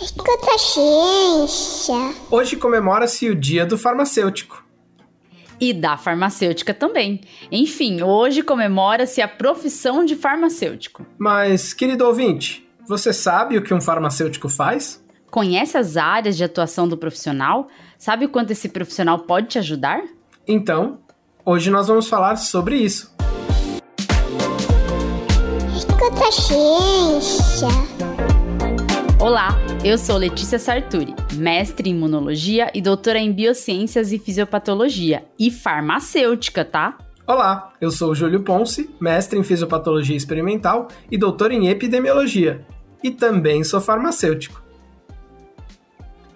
[0.00, 2.14] Escuta ciência.
[2.30, 4.62] Hoje comemora-se o Dia do Farmacêutico.
[5.58, 7.22] E da farmacêutica também.
[7.50, 11.06] Enfim, hoje comemora-se a profissão de farmacêutico.
[11.18, 15.02] Mas, querido ouvinte, você sabe o que um farmacêutico faz?
[15.30, 17.68] Conhece as áreas de atuação do profissional?
[17.96, 20.02] Sabe o quanto esse profissional pode te ajudar?
[20.46, 20.98] Então,
[21.42, 23.10] hoje nós vamos falar sobre isso.
[25.74, 27.95] Escuta ciência.
[29.18, 35.50] Olá, eu sou Letícia Sarturi, mestre em imunologia e doutora em biociências e fisiopatologia e
[35.50, 36.98] farmacêutica, tá?
[37.26, 42.66] Olá, eu sou Júlio Ponce, mestre em fisiopatologia experimental e doutor em epidemiologia.
[43.02, 44.62] E também sou farmacêutico.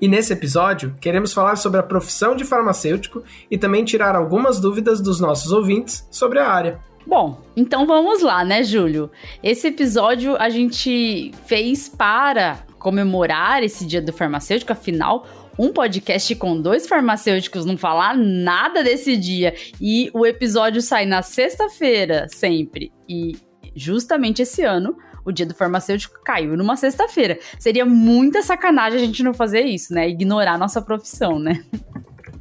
[0.00, 5.02] E nesse episódio, queremos falar sobre a profissão de farmacêutico e também tirar algumas dúvidas
[5.02, 6.80] dos nossos ouvintes sobre a área.
[7.06, 9.10] Bom, então vamos lá, né, Júlio?
[9.42, 15.26] Esse episódio a gente fez para comemorar esse dia do farmacêutico, afinal,
[15.58, 21.20] um podcast com dois farmacêuticos não falar nada desse dia e o episódio sai na
[21.20, 22.90] sexta-feira sempre.
[23.06, 23.36] E
[23.76, 27.38] justamente esse ano, o dia do farmacêutico caiu numa sexta-feira.
[27.58, 30.08] Seria muita sacanagem a gente não fazer isso, né?
[30.08, 31.62] Ignorar nossa profissão, né?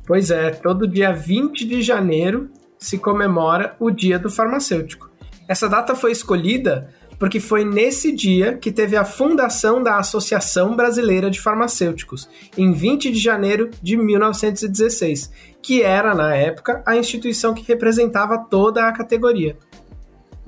[0.07, 5.09] Pois é, todo dia 20 de janeiro se comemora o Dia do Farmacêutico.
[5.47, 6.89] Essa data foi escolhida
[7.19, 13.11] porque foi nesse dia que teve a fundação da Associação Brasileira de Farmacêuticos, em 20
[13.11, 15.29] de janeiro de 1916,
[15.61, 19.57] que era, na época, a instituição que representava toda a categoria.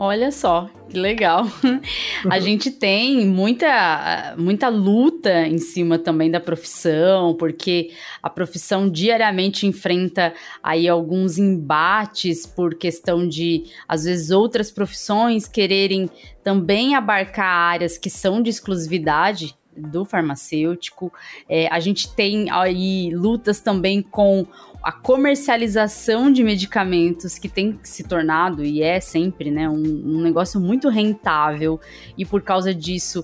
[0.03, 1.45] Olha só, que legal.
[2.27, 9.67] A gente tem muita, muita luta em cima também da profissão, porque a profissão diariamente
[9.67, 16.09] enfrenta aí alguns embates por questão de, às vezes, outras profissões quererem
[16.43, 21.11] também abarcar áreas que são de exclusividade do farmacêutico.
[21.47, 24.45] É, a gente tem aí lutas também com
[24.83, 30.59] a comercialização de medicamentos que tem se tornado e é sempre né, um, um negócio
[30.59, 31.79] muito rentável
[32.17, 33.23] e por causa disso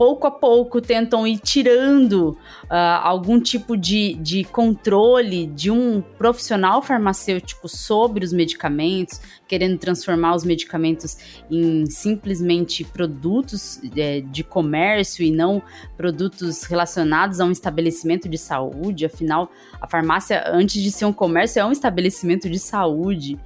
[0.00, 6.80] pouco a pouco tentam ir tirando uh, algum tipo de, de controle de um profissional
[6.80, 11.18] farmacêutico sobre os medicamentos, querendo transformar os medicamentos
[11.50, 15.62] em simplesmente produtos é, de comércio e não
[15.98, 19.04] produtos relacionados a um estabelecimento de saúde.
[19.04, 23.38] Afinal, a farmácia, antes de ser um comércio, é um estabelecimento de saúde.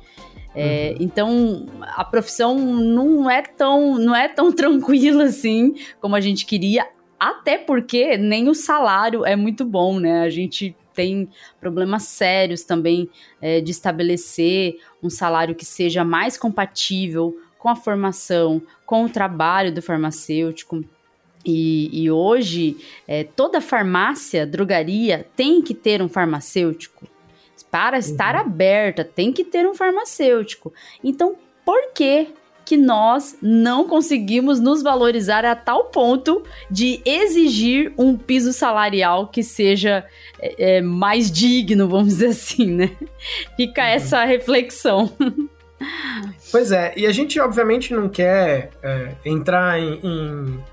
[0.54, 0.96] É, uhum.
[1.00, 6.86] Então a profissão não é tão não é tão tranquila assim como a gente queria,
[7.18, 10.22] até porque nem o salário é muito bom, né?
[10.22, 11.28] A gente tem
[11.60, 13.10] problemas sérios também
[13.42, 19.72] é, de estabelecer um salário que seja mais compatível com a formação, com o trabalho
[19.72, 20.84] do farmacêutico.
[21.44, 22.76] E, e hoje,
[23.06, 27.06] é, toda farmácia, drogaria tem que ter um farmacêutico
[27.74, 28.42] para estar uhum.
[28.42, 30.72] aberta, tem que ter um farmacêutico.
[31.02, 32.28] Então, por que
[32.64, 39.42] que nós não conseguimos nos valorizar a tal ponto de exigir um piso salarial que
[39.42, 40.06] seja
[40.40, 42.92] é, é mais digno, vamos dizer assim, né?
[43.56, 43.88] Fica uhum.
[43.88, 45.12] essa reflexão.
[46.50, 50.64] Pois é, e a gente obviamente não quer é, entrar em, em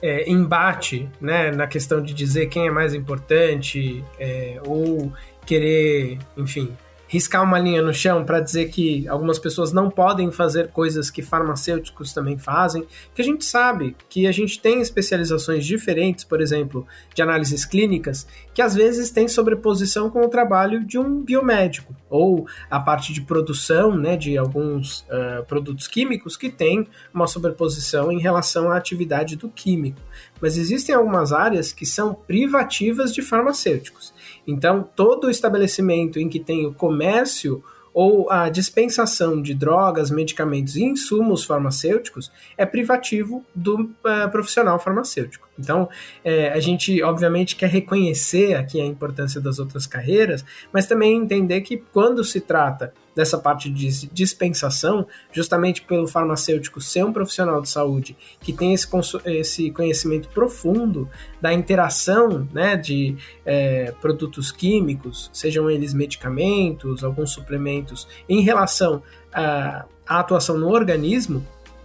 [0.00, 5.12] é, embate né, na questão de dizer quem é mais importante é, ou
[5.46, 6.76] querer, enfim,
[7.08, 11.22] riscar uma linha no chão para dizer que algumas pessoas não podem fazer coisas que
[11.22, 12.84] farmacêuticos também fazem,
[13.14, 18.26] que a gente sabe que a gente tem especializações diferentes, por exemplo, de análises clínicas,
[18.52, 23.20] que às vezes tem sobreposição com o trabalho de um biomédico, ou a parte de
[23.20, 29.36] produção né, de alguns uh, produtos químicos que tem uma sobreposição em relação à atividade
[29.36, 30.00] do químico.
[30.40, 34.12] Mas existem algumas áreas que são privativas de farmacêuticos.
[34.46, 37.62] Então, todo estabelecimento em que tem o comércio
[37.92, 45.45] ou a dispensação de drogas, medicamentos e insumos farmacêuticos é privativo do uh, profissional farmacêutico.
[45.58, 45.88] Então,
[46.24, 51.60] é, a gente obviamente quer reconhecer aqui a importância das outras carreiras, mas também entender
[51.62, 57.68] que quando se trata dessa parte de dispensação, justamente pelo farmacêutico ser um profissional de
[57.70, 58.86] saúde que tem esse,
[59.24, 61.08] esse conhecimento profundo
[61.40, 69.02] da interação né, de é, produtos químicos, sejam eles medicamentos, alguns suplementos, em relação
[69.32, 71.42] à, à atuação no organismo,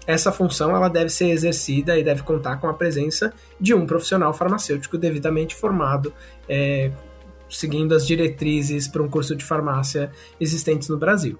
[0.08, 4.34] essa função ela deve ser exercida e deve contar com a presença de um profissional
[4.34, 6.14] farmacêutico devidamente formado,
[6.50, 6.92] é,
[7.50, 11.38] seguindo as diretrizes para um curso de farmácia existentes no Brasil.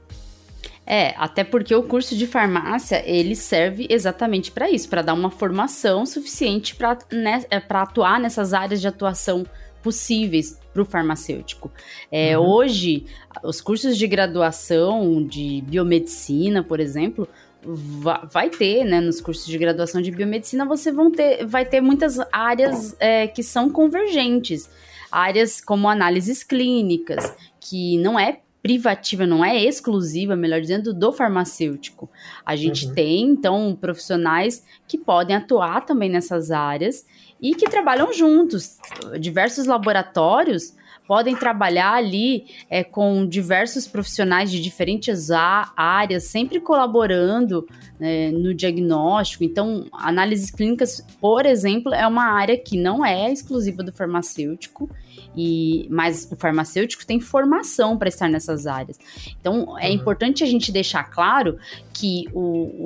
[0.86, 5.32] É, até porque o curso de farmácia, ele serve exatamente para isso, para dar uma
[5.32, 9.46] formação suficiente para né, é, atuar nessas áreas de atuação
[9.82, 11.72] possíveis para o farmacêutico.
[12.12, 12.46] É, uhum.
[12.46, 13.06] Hoje,
[13.44, 17.28] os cursos de graduação de biomedicina, por exemplo,
[17.64, 22.18] vai ter, né, nos cursos de graduação de biomedicina, você vão ter, vai ter muitas
[22.32, 24.70] áreas é, que são convergentes.
[25.12, 32.10] Áreas como análises clínicas, que não é privativa, não é exclusiva, melhor dizendo, do farmacêutico.
[32.46, 32.94] A gente uhum.
[32.94, 37.06] tem, então, profissionais que podem atuar também nessas áreas
[37.42, 38.78] e que trabalham juntos.
[39.20, 40.76] Diversos laboratórios
[41.12, 45.30] podem trabalhar ali é, com diversos profissionais de diferentes
[45.76, 47.68] áreas, sempre colaborando
[48.00, 49.44] né, no diagnóstico.
[49.44, 54.90] Então, análises clínicas, por exemplo, é uma área que não é exclusiva do farmacêutico.
[55.36, 58.98] E, mas o farmacêutico tem formação para estar nessas áreas.
[59.38, 59.96] Então, é uhum.
[59.96, 61.58] importante a gente deixar claro
[61.94, 62.42] que o,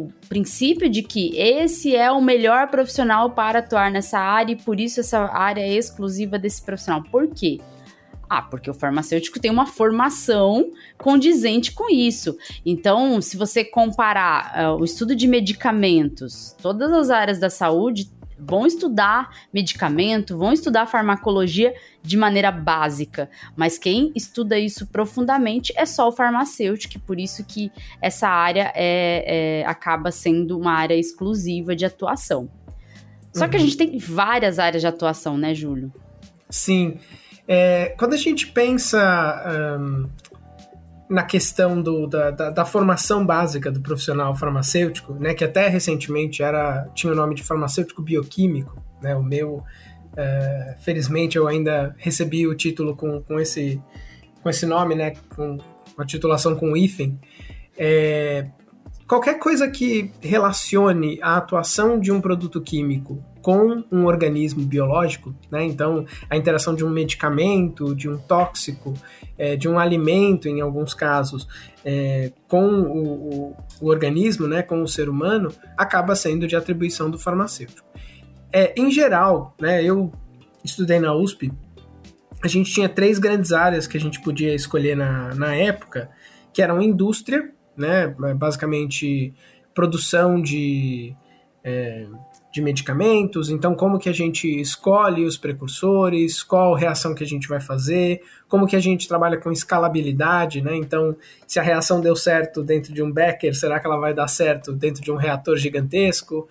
[0.06, 4.80] o, princípio de que esse é o melhor profissional para atuar nessa área e por
[4.80, 7.04] isso essa área é exclusiva desse profissional.
[7.04, 7.60] Por quê?
[8.30, 12.38] Ah, porque o farmacêutico tem uma formação condizente com isso.
[12.66, 18.66] Então, se você comparar uh, o estudo de medicamentos, todas as áreas da saúde vão
[18.66, 26.07] estudar medicamento, vão estudar farmacologia de maneira básica, mas quem estuda isso profundamente é só
[26.07, 31.75] o farmacêutico, e por isso que essa área é, é acaba sendo uma área exclusiva
[31.75, 32.50] de atuação.
[33.33, 33.50] Só uhum.
[33.50, 33.66] que a uhum.
[33.66, 35.92] gente tem várias áreas de atuação, né, Júlio?
[36.50, 37.00] Sim.
[37.48, 40.10] É, quando a gente pensa um,
[41.10, 46.42] na questão do, da, da, da, formação básica do profissional farmacêutico, né, que até recentemente
[46.42, 49.64] era tinha o nome de farmacêutico bioquímico, né, o meu,
[50.18, 53.80] é, felizmente eu ainda recebi o título com, com, esse,
[54.42, 55.58] com esse nome, né, com,
[55.98, 57.20] a titulação com hífen,
[57.78, 58.48] é,
[59.07, 65.63] qualquer coisa que relacione a atuação de um produto químico com um organismo biológico, né?
[65.63, 68.94] Então, a interação de um medicamento, de um tóxico,
[69.38, 71.48] é, de um alimento, em alguns casos,
[71.86, 77.08] é, com o, o, o, organismo, né, com o ser humano, acaba sendo de atribuição
[77.08, 77.88] do farmacêutico.
[78.51, 80.12] É, em geral, né, eu
[80.63, 81.51] estudei na USP,
[82.42, 86.10] a gente tinha três grandes áreas que a gente podia escolher na, na época,
[86.51, 89.33] que eram indústria, né, basicamente
[89.74, 91.16] produção de
[91.63, 92.06] é,
[92.56, 97.50] de medicamentos, então como que a gente escolhe os precursores, qual reação que a gente
[97.50, 100.74] vai fazer, como que a gente trabalha com escalabilidade, né?
[100.77, 104.30] Então, se a reação deu certo dentro de um Becker, será que ela vai dar
[104.30, 106.48] certo dentro de um reator gigantesco?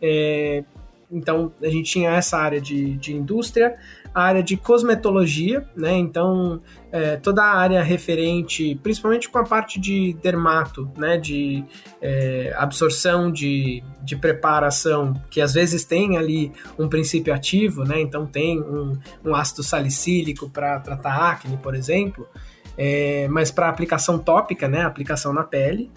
[0.00, 0.62] É,
[1.10, 3.76] então, a gente tinha essa área de, de indústria,
[4.14, 5.92] a área de cosmetologia, né?
[5.92, 6.60] Então,
[6.92, 11.16] é, toda a área referente, principalmente com a parte de dermato, né?
[11.16, 11.64] De
[12.02, 18.00] é, absorção de, de preparação, que às vezes tem ali um princípio ativo, né?
[18.00, 22.28] Então, tem um, um ácido salicílico para tratar acne, por exemplo,
[22.76, 24.82] é, mas para aplicação tópica, né?
[24.82, 25.90] Aplicação na pele,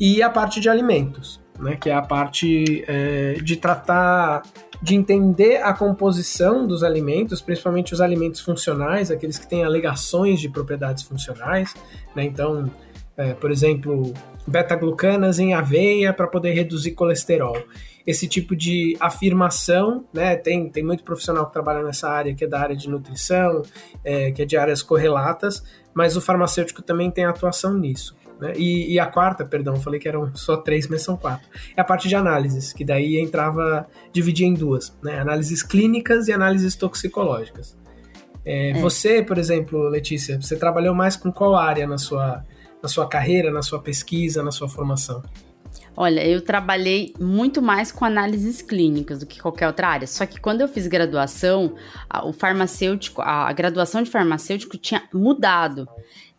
[0.00, 1.76] e a parte de alimentos, né?
[1.76, 4.42] Que é a parte é, de tratar
[4.80, 10.48] de entender a composição dos alimentos, principalmente os alimentos funcionais, aqueles que têm alegações de
[10.48, 11.74] propriedades funcionais,
[12.14, 12.24] né?
[12.24, 12.70] Então,
[13.16, 14.14] é, por exemplo,
[14.46, 17.56] beta-glucanas em aveia para poder reduzir colesterol.
[18.06, 20.36] Esse tipo de afirmação, né?
[20.36, 23.62] Tem, tem muito profissional que trabalha nessa área, que é da área de nutrição,
[24.04, 28.16] é, que é de áreas correlatas, mas o farmacêutico também tem atuação nisso.
[28.40, 28.52] Né?
[28.56, 31.48] E, e, a quarta, perdão, falei que eram só três, mas são quatro.
[31.76, 35.18] É a parte de análises, que daí entrava, dividia em duas, né?
[35.20, 37.76] Análises clínicas e análises toxicológicas.
[38.44, 38.80] É, é.
[38.80, 42.44] Você, por exemplo, Letícia, você trabalhou mais com qual área na sua,
[42.82, 45.22] na sua carreira, na sua pesquisa, na sua formação?
[46.00, 50.06] Olha, eu trabalhei muito mais com análises clínicas do que qualquer outra área.
[50.06, 51.74] Só que quando eu fiz graduação,
[52.08, 55.88] a, o farmacêutico, a, a graduação de farmacêutico tinha mudado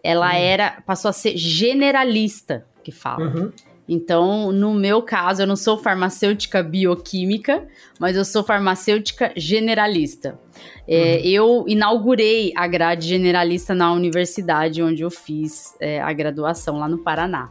[0.03, 0.37] ela uhum.
[0.37, 3.25] era passou a ser generalista, que fala.
[3.25, 3.51] Uhum.
[3.91, 7.67] Então, no meu caso, eu não sou farmacêutica bioquímica,
[7.99, 10.39] mas eu sou farmacêutica generalista.
[10.87, 11.21] É, uhum.
[11.23, 16.99] Eu inaugurei a grade generalista na universidade onde eu fiz é, a graduação, lá no
[16.99, 17.49] Paraná.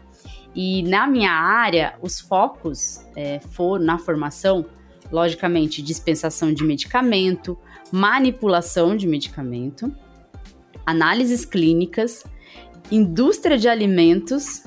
[0.55, 4.65] E na minha área, os focos é, foram na formação,
[5.11, 7.59] logicamente, dispensação de medicamento,
[7.91, 9.93] manipulação de medicamento,
[10.87, 12.25] análises clínicas,
[12.91, 14.63] indústria de alimentos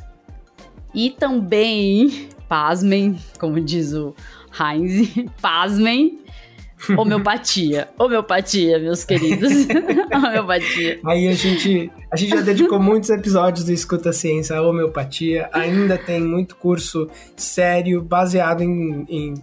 [0.94, 4.14] e também, pasmem, como diz o
[4.60, 5.10] Heinz,
[5.42, 6.22] pasmem,
[6.98, 7.90] Homeopatia.
[7.98, 9.52] Homeopatia, meus queridos.
[10.14, 11.00] homeopatia.
[11.06, 15.50] Aí a gente, a gente já dedicou muitos episódios do Escuta Ciência à homeopatia.
[15.54, 19.34] Ainda tem muito curso sério baseado em, em,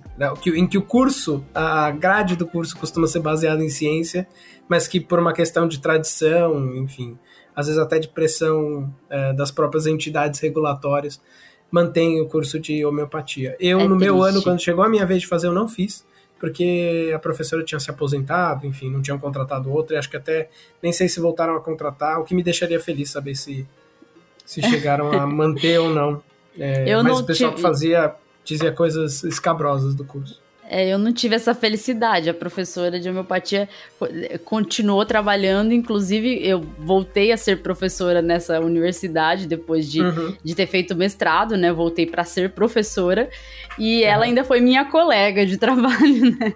[0.47, 4.27] em que o curso, a grade do curso costuma ser baseada em ciência,
[4.69, 7.17] mas que por uma questão de tradição, enfim,
[7.59, 11.21] às vezes até de pressão é, das próprias entidades regulatórias,
[11.73, 13.57] mantém o curso de homeopatia.
[13.59, 14.05] Eu, é no triste.
[14.05, 16.07] meu ano, quando chegou a minha vez de fazer, eu não fiz
[16.39, 20.49] porque a professora tinha se aposentado, enfim, não tinham contratado outra, e acho que até
[20.81, 23.67] nem sei se voltaram a contratar, o que me deixaria feliz saber se,
[24.47, 26.23] se chegaram a manter ou não.
[26.57, 27.57] É, Eu mas não o pessoal tive...
[27.57, 30.41] que fazia dizia coisas escabrosas do curso.
[30.71, 32.29] É, eu não tive essa felicidade.
[32.29, 33.69] A professora de homeopatia
[34.45, 40.37] continuou trabalhando, inclusive eu voltei a ser professora nessa universidade depois de, uhum.
[40.45, 41.73] de ter feito mestrado, né?
[41.73, 43.31] Voltei para ser professora
[43.79, 44.09] e uhum.
[44.09, 46.53] ela ainda foi minha colega de trabalho, né?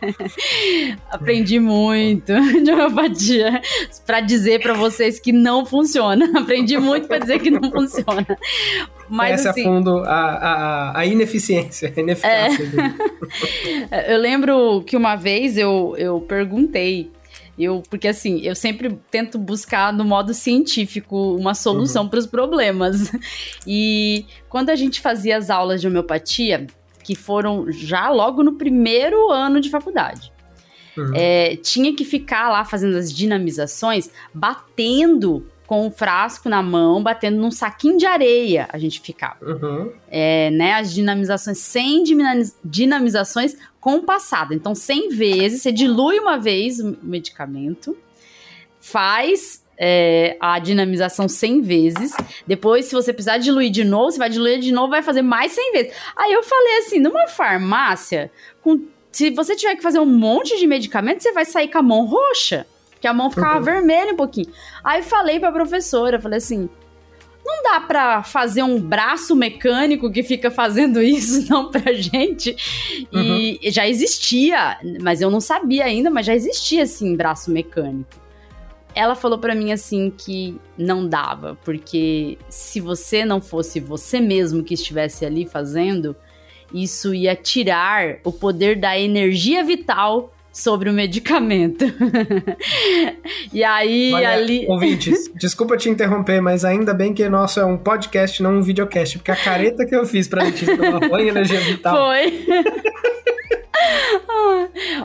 [1.11, 3.63] Aprendi muito de homeopatia
[4.07, 6.31] para dizer para vocês que não funciona.
[6.39, 8.27] Aprendi muito para dizer que não funciona.
[9.13, 12.65] Mas, Conhece assim, a fundo a, a, a ineficiência, a ineficácia.
[13.91, 14.15] É...
[14.15, 17.11] eu lembro que uma vez eu, eu perguntei
[17.59, 22.09] eu, porque assim, eu sempre tento buscar no modo científico uma solução uhum.
[22.09, 23.13] para os problemas.
[23.67, 26.67] E quando a gente fazia as aulas de homeopatia,
[27.05, 30.33] que foram já logo no primeiro ano de faculdade,
[30.97, 31.13] uhum.
[31.15, 37.41] é, tinha que ficar lá fazendo as dinamizações, batendo com o frasco na mão, batendo
[37.41, 39.39] num saquinho de areia, a gente ficava.
[39.41, 39.91] Uhum.
[40.07, 42.05] É, né, as dinamizações, 100
[42.63, 44.55] dinamizações compassada.
[44.55, 47.97] Então, 100 vezes, você dilui uma vez o medicamento,
[48.81, 52.15] faz é, a dinamização 100 vezes.
[52.47, 55.53] Depois, se você precisar diluir de novo, você vai diluir de novo, vai fazer mais
[55.53, 55.95] 100 vezes.
[56.15, 58.79] Aí eu falei assim, numa farmácia, com,
[59.11, 62.05] se você tiver que fazer um monte de medicamento, você vai sair com a mão
[62.05, 62.67] roxa
[63.03, 63.65] que a mão ficava uhum.
[63.65, 64.47] vermelha um pouquinho.
[64.85, 66.69] Aí falei pra professora, falei assim,
[67.45, 72.57] não dá para fazer um braço mecânico que fica fazendo isso não pra gente.
[73.13, 73.73] E uhum.
[73.73, 78.23] já existia, mas eu não sabia ainda, mas já existia assim braço mecânico.
[78.95, 84.63] Ela falou para mim assim que não dava, porque se você não fosse você mesmo
[84.63, 86.15] que estivesse ali fazendo,
[86.73, 91.87] isso ia tirar o poder da energia vital sobre o medicamento.
[93.53, 94.67] e aí, Olha, ali.
[94.69, 99.17] Ouvintes, desculpa te interromper, mas ainda bem que nosso é um podcast, não um videocast,
[99.19, 101.97] porque a careta que eu fiz pra Letícia tomar banho energia vital.
[101.97, 102.47] Foi.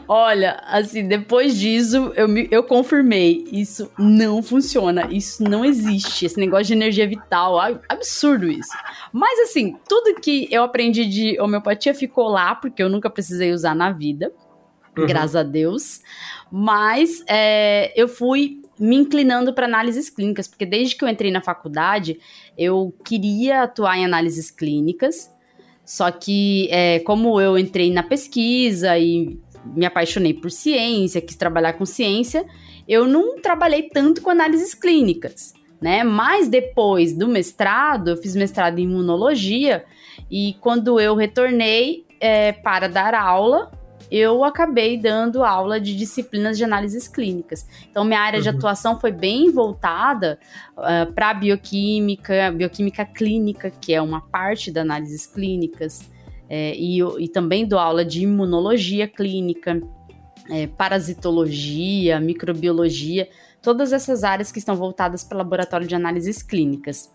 [0.07, 3.45] Olha, assim, depois disso, eu, me, eu confirmei.
[3.51, 5.07] Isso não funciona.
[5.11, 6.25] Isso não existe.
[6.25, 7.59] Esse negócio de energia vital.
[7.89, 8.71] Absurdo isso.
[9.11, 13.75] Mas, assim, tudo que eu aprendi de homeopatia ficou lá, porque eu nunca precisei usar
[13.75, 14.31] na vida
[15.01, 15.07] uhum.
[15.07, 16.01] graças a Deus.
[16.51, 21.41] Mas é, eu fui me inclinando para análises clínicas, porque desde que eu entrei na
[21.41, 22.19] faculdade,
[22.57, 25.31] eu queria atuar em análises clínicas.
[25.83, 31.73] Só que, é, como eu entrei na pesquisa e me apaixonei por ciência, quis trabalhar
[31.73, 32.45] com ciência,
[32.87, 36.03] eu não trabalhei tanto com análises clínicas, né?
[36.03, 39.85] Mas depois do mestrado, eu fiz mestrado em imunologia
[40.29, 43.71] e quando eu retornei é, para dar aula,
[44.11, 47.67] eu acabei dando aula de disciplinas de análises clínicas.
[47.89, 48.43] Então, minha área uhum.
[48.43, 50.39] de atuação foi bem voltada
[50.75, 56.09] uh, ah, para bioquímica, bioquímica clínica, que é uma parte das análises clínicas,
[56.49, 59.81] é, e, e também dou aula de imunologia clínica,
[60.49, 63.27] é, parasitologia, microbiologia
[63.67, 67.13] todas essas áreas que estão voltadas para o laboratório de análises clínicas.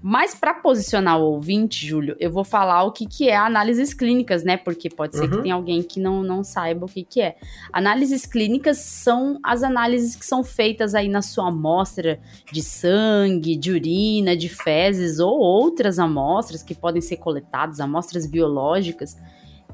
[0.00, 4.42] Mas para posicionar o ouvinte, Júlio, eu vou falar o que, que é análises clínicas,
[4.42, 4.56] né?
[4.56, 5.36] Porque pode ser uhum.
[5.36, 7.36] que tenha alguém que não, não saiba o que, que é.
[7.70, 12.18] Análises clínicas são as análises que são feitas aí na sua amostra
[12.50, 19.18] de sangue, de urina, de fezes ou outras amostras que podem ser coletadas, amostras biológicas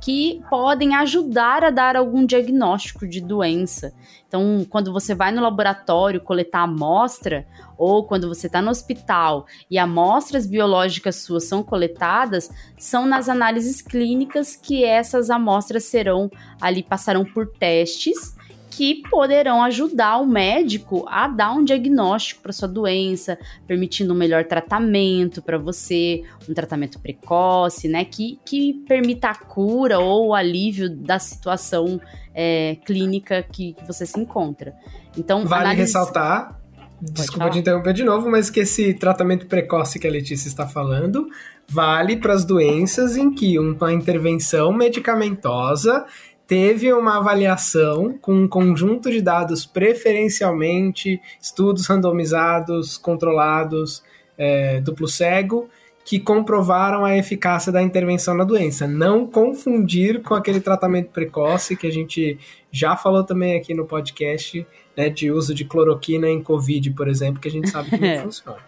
[0.00, 3.92] que podem ajudar a dar algum diagnóstico de doença.
[4.28, 7.46] Então, quando você vai no laboratório coletar amostra,
[7.78, 13.80] ou quando você está no hospital e amostras biológicas suas são coletadas, são nas análises
[13.80, 18.36] clínicas que essas amostras serão ali passarão por testes
[18.76, 24.44] que poderão ajudar o médico a dar um diagnóstico para sua doença, permitindo um melhor
[24.44, 30.94] tratamento para você, um tratamento precoce, né, que, que permita a cura ou o alívio
[30.94, 31.98] da situação
[32.34, 34.74] é, clínica que, que, você se encontra.
[35.16, 35.80] Então, vale análise...
[35.80, 36.60] ressaltar
[37.00, 41.26] Desculpa te interromper de novo, mas que esse tratamento precoce que a Letícia está falando
[41.68, 46.06] vale para as doenças em que uma intervenção medicamentosa
[46.46, 54.02] teve uma avaliação com um conjunto de dados preferencialmente, estudos randomizados, controlados,
[54.38, 55.68] é, duplo cego,
[56.04, 58.86] que comprovaram a eficácia da intervenção na doença.
[58.86, 62.38] Não confundir com aquele tratamento precoce que a gente
[62.70, 64.64] já falou também aqui no podcast,
[64.96, 68.22] né, de uso de cloroquina em Covid, por exemplo, que a gente sabe que não
[68.22, 68.58] funciona.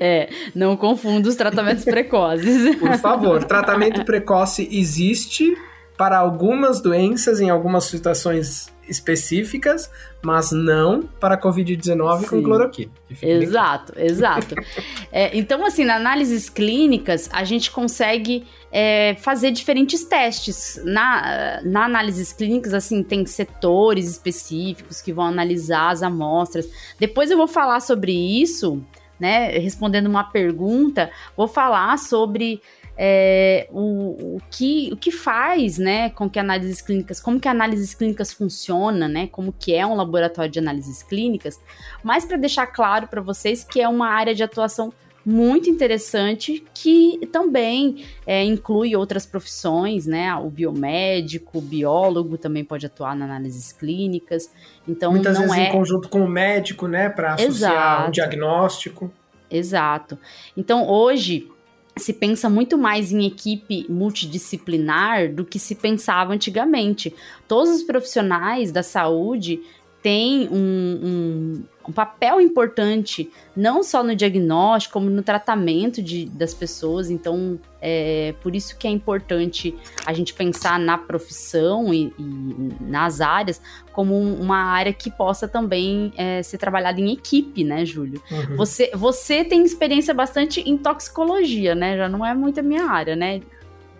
[0.00, 2.74] É, não confunda os tratamentos precoces.
[2.76, 5.54] Por favor, tratamento precoce existe
[6.02, 9.88] para algumas doenças em algumas situações específicas,
[10.20, 12.90] mas não para Covid-19 com cloroquina.
[13.22, 14.56] Exato, exato.
[15.12, 20.82] é, então, assim, na análises clínicas, a gente consegue é, fazer diferentes testes.
[20.84, 26.68] Na, na análises clínicas, assim, tem setores específicos que vão analisar as amostras.
[26.98, 28.84] Depois eu vou falar sobre isso,
[29.20, 29.56] né?
[29.56, 32.60] Respondendo uma pergunta, vou falar sobre
[32.96, 37.94] é, o, o, que, o que faz, né, com que análises clínicas, como que análises
[37.94, 41.60] clínicas funciona, né, como que é um laboratório de análises clínicas,
[42.02, 44.92] mas para deixar claro para vocês que é uma área de atuação
[45.24, 50.34] muito interessante que também é, inclui outras profissões, né?
[50.34, 54.50] O biomédico, o biólogo também pode atuar na análises clínicas.
[54.86, 55.68] Então muitas vezes é...
[55.68, 59.12] em conjunto com o médico, né, para associar o um diagnóstico.
[59.48, 60.18] Exato.
[60.56, 61.51] Então hoje
[61.96, 67.14] se pensa muito mais em equipe multidisciplinar do que se pensava antigamente.
[67.46, 69.60] Todos os profissionais da saúde
[70.02, 76.52] têm um, um, um papel importante, não só no diagnóstico, como no tratamento de, das
[76.52, 77.08] pessoas.
[77.08, 83.20] Então, é por isso que é importante a gente pensar na profissão e, e nas
[83.20, 88.20] áreas como uma área que possa também é, ser trabalhada em equipe, né, Júlio?
[88.30, 88.56] Uhum.
[88.56, 91.96] Você, você tem experiência bastante em toxicologia, né?
[91.96, 93.40] Já não é muito a minha área, né?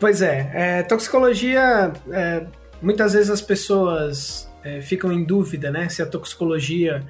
[0.00, 2.44] Pois é, é toxicologia, é,
[2.80, 7.04] muitas vezes as pessoas é, ficam em dúvida, né, se a toxicologia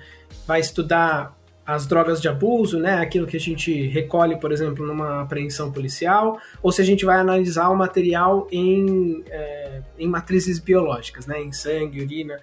[0.47, 5.23] vai estudar as drogas de abuso, né, aquilo que a gente recolhe, por exemplo, numa
[5.23, 11.27] apreensão policial, ou se a gente vai analisar o material em, é, em matrizes biológicas,
[11.27, 12.39] né, em sangue, urina.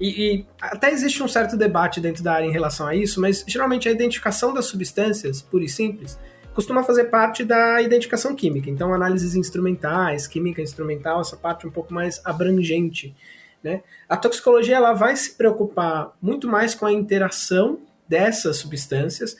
[0.00, 3.44] E, e, até existe um certo debate dentro da área em relação a isso, mas
[3.46, 6.18] geralmente a identificação das substâncias, pura e simples,
[6.52, 8.68] costuma fazer parte da identificação química.
[8.68, 13.14] Então, análises instrumentais, química instrumental, essa parte um pouco mais abrangente
[13.66, 13.82] né?
[14.08, 19.36] A toxicologia ela vai se preocupar muito mais com a interação dessas substâncias,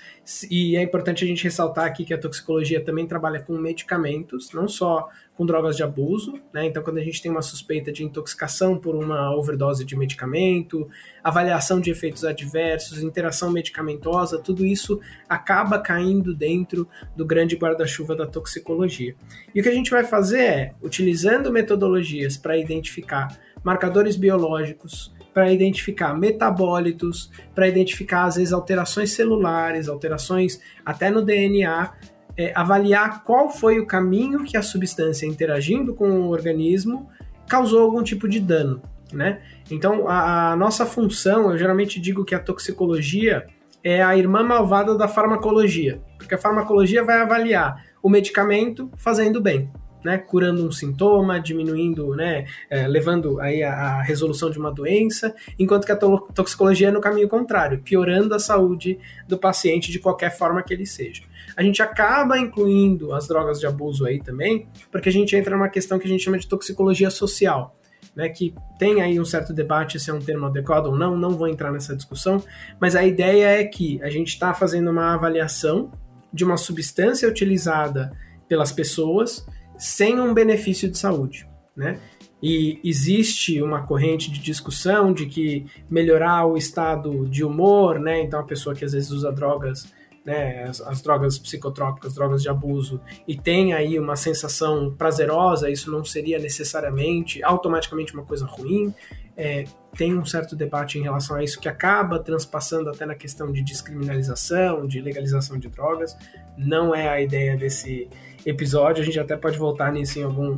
[0.51, 4.67] e é importante a gente ressaltar aqui que a toxicologia também trabalha com medicamentos, não
[4.67, 6.67] só com drogas de abuso, né?
[6.67, 10.89] Então, quando a gente tem uma suspeita de intoxicação por uma overdose de medicamento,
[11.23, 18.27] avaliação de efeitos adversos, interação medicamentosa, tudo isso acaba caindo dentro do grande guarda-chuva da
[18.27, 19.15] toxicologia.
[19.55, 23.29] E o que a gente vai fazer é, utilizando metodologias para identificar
[23.67, 31.93] marcadores biológicos, para identificar metabólitos, para identificar, às vezes, alterações celulares, alterações até no DNA,
[32.37, 37.11] é, avaliar qual foi o caminho que a substância interagindo com o organismo
[37.49, 38.81] causou algum tipo de dano,
[39.13, 39.43] né?
[39.69, 43.49] Então, a, a nossa função, eu geralmente digo que a toxicologia
[43.83, 49.69] é a irmã malvada da farmacologia, porque a farmacologia vai avaliar o medicamento fazendo bem
[50.07, 55.35] né, curando um sintoma, diminuindo, né, é, levando aí a, a, resolução de uma doença,
[55.59, 60.31] enquanto que a toxicologia é no caminho contrário, piorando a saúde do paciente de qualquer
[60.31, 61.25] forma que ele seja.
[61.57, 65.69] A gente acaba incluindo as drogas de abuso aí também, porque a gente entra numa
[65.69, 67.75] questão que a gente chama de toxicologia social.
[68.15, 71.33] Né, que tem aí um certo debate se é um termo adequado ou não, não
[71.33, 72.43] vou entrar nessa discussão,
[72.81, 75.93] mas a ideia é que a gente está fazendo uma avaliação
[76.33, 78.11] de uma substância utilizada
[78.49, 79.47] pelas pessoas
[79.79, 81.99] sem um benefício de saúde, né?
[82.43, 88.23] E existe uma corrente de discussão de que melhorar o estado de humor, né?
[88.23, 89.91] Então a pessoa que às vezes usa drogas,
[90.27, 95.89] né, as, as drogas psicotrópicas, drogas de abuso, e tem aí uma sensação prazerosa, isso
[95.89, 98.93] não seria necessariamente automaticamente uma coisa ruim.
[99.37, 99.65] É,
[99.97, 103.63] tem um certo debate em relação a isso que acaba transpassando até na questão de
[103.63, 106.17] descriminalização, de legalização de drogas.
[106.59, 108.09] Não é a ideia desse
[108.47, 110.55] episódio, a gente até pode voltar nisso em algum,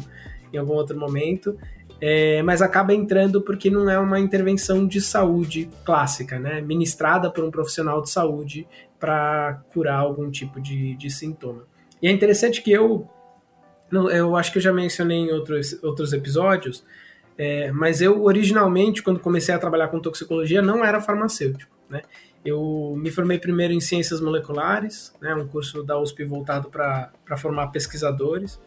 [0.52, 1.58] em algum outro momento.
[2.00, 6.60] É, mas acaba entrando porque não é uma intervenção de saúde clássica, né?
[6.60, 8.68] Ministrada por um profissional de saúde
[9.00, 11.64] para curar algum tipo de, de sintoma.
[12.00, 13.08] E é interessante que eu,
[14.12, 16.84] eu acho que eu já mencionei em outros, outros episódios,
[17.36, 22.02] é, mas eu originalmente, quando comecei a trabalhar com toxicologia, não era farmacêutico, né?
[22.44, 27.68] Eu me formei primeiro em ciências moleculares, né, um curso da USP voltado para formar
[27.68, 28.60] pesquisadores.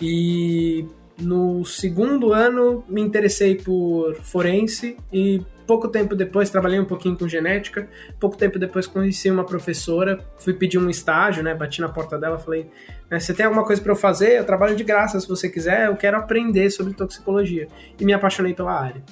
[0.00, 0.86] E
[1.20, 7.28] no segundo ano me interessei por forense e pouco tempo depois trabalhei um pouquinho com
[7.28, 7.88] genética.
[8.18, 11.54] Pouco tempo depois conheci uma professora, fui pedir um estágio, né?
[11.54, 12.70] Bati na porta dela, falei:
[13.10, 14.38] né, "Você tem alguma coisa para eu fazer?
[14.38, 15.86] Eu trabalho de graça, se você quiser.
[15.86, 19.02] Eu quero aprender sobre toxicologia." E me apaixonei pela área.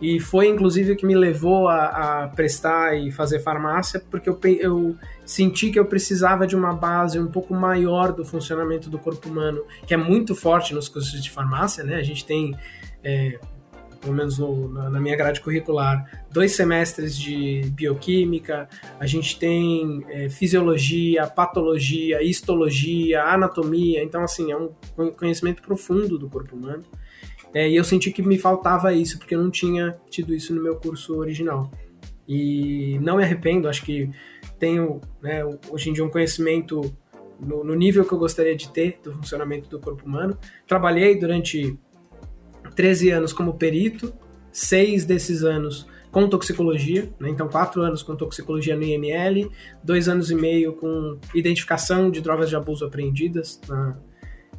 [0.00, 4.38] E foi inclusive o que me levou a, a prestar e fazer farmácia, porque eu,
[4.58, 9.28] eu, senti que eu precisava de uma base um pouco maior do funcionamento do corpo
[9.28, 11.96] humano, que é muito forte nos cursos de farmácia, né?
[11.96, 12.54] A gente tem,
[13.02, 13.38] é,
[13.98, 18.68] pelo menos no, na, minha grade curricular, dois semestres de bioquímica,
[19.00, 24.70] a gente tem é, fisiologia, patologia, histologia, anatomia, então, assim, é um
[25.16, 26.84] conhecimento profundo do corpo humano.
[27.56, 30.62] É, e eu senti que me faltava isso, porque eu não tinha tido isso no
[30.62, 31.70] meu curso original.
[32.28, 34.10] E não me arrependo, acho que
[34.58, 36.94] tenho né, hoje em dia um conhecimento
[37.40, 40.36] no, no, nível que eu gostaria de ter do funcionamento do corpo humano.
[40.66, 41.78] Trabalhei durante
[42.74, 44.12] 13 anos como perito,
[44.52, 47.30] seis desses anos com toxicologia, né?
[47.30, 49.50] então quatro anos com toxicologia no IML,
[49.82, 53.96] dois anos e meio com identificação de drogas de abuso apreendidas na,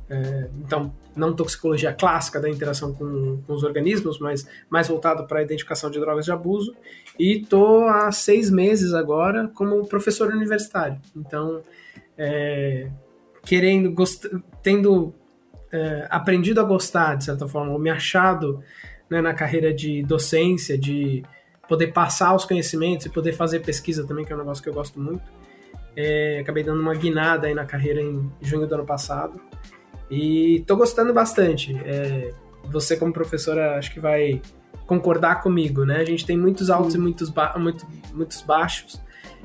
[0.09, 5.39] é, então, não toxicologia clássica da interação com, com os organismos, mas mais voltado para
[5.39, 6.73] a identificação de drogas de abuso.
[7.19, 10.99] E tô há seis meses agora como professor universitário.
[11.15, 11.61] Então,
[12.17, 12.89] é,
[13.43, 14.25] querendo, gost...
[14.63, 15.13] tendo
[15.71, 18.63] é, aprendido a gostar, de certa forma, ou me achado
[19.09, 21.23] né, na carreira de docência, de
[21.67, 24.73] poder passar os conhecimentos e poder fazer pesquisa também, que é um negócio que eu
[24.73, 25.23] gosto muito.
[25.95, 29.41] É, acabei dando uma guinada aí na carreira em junho do ano passado.
[30.09, 31.75] E tô gostando bastante.
[31.85, 34.41] É, você, como professora, acho que vai
[34.85, 35.97] concordar comigo, né?
[35.97, 39.01] A gente tem muitos altos e muitos, ba muito, muitos baixos,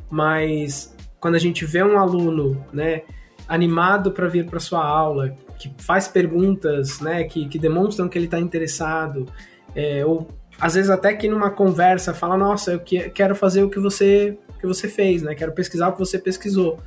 [0.08, 3.02] mas quando a gente vê um aluno, né,
[3.48, 8.26] animado para vir para sua aula, que faz perguntas, né, que, que demonstram que ele
[8.26, 9.26] está interessado,
[9.74, 10.28] é, ou
[10.60, 14.38] às vezes até que numa conversa fala, nossa, eu que, quero fazer o que você
[14.60, 15.34] que você fez, né?
[15.34, 16.78] Quero pesquisar o que você pesquisou.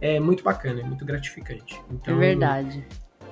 [0.00, 1.80] É muito bacana, é muito gratificante.
[1.90, 2.86] Então, é verdade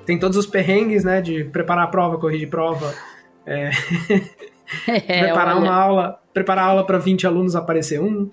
[0.05, 1.21] tem todos os perrengues, né?
[1.21, 2.95] De preparar a prova, corrigir prova.
[3.47, 3.71] É...
[4.89, 5.65] é, preparar olha...
[5.65, 8.31] uma aula, preparar aula para 20 alunos aparecer um.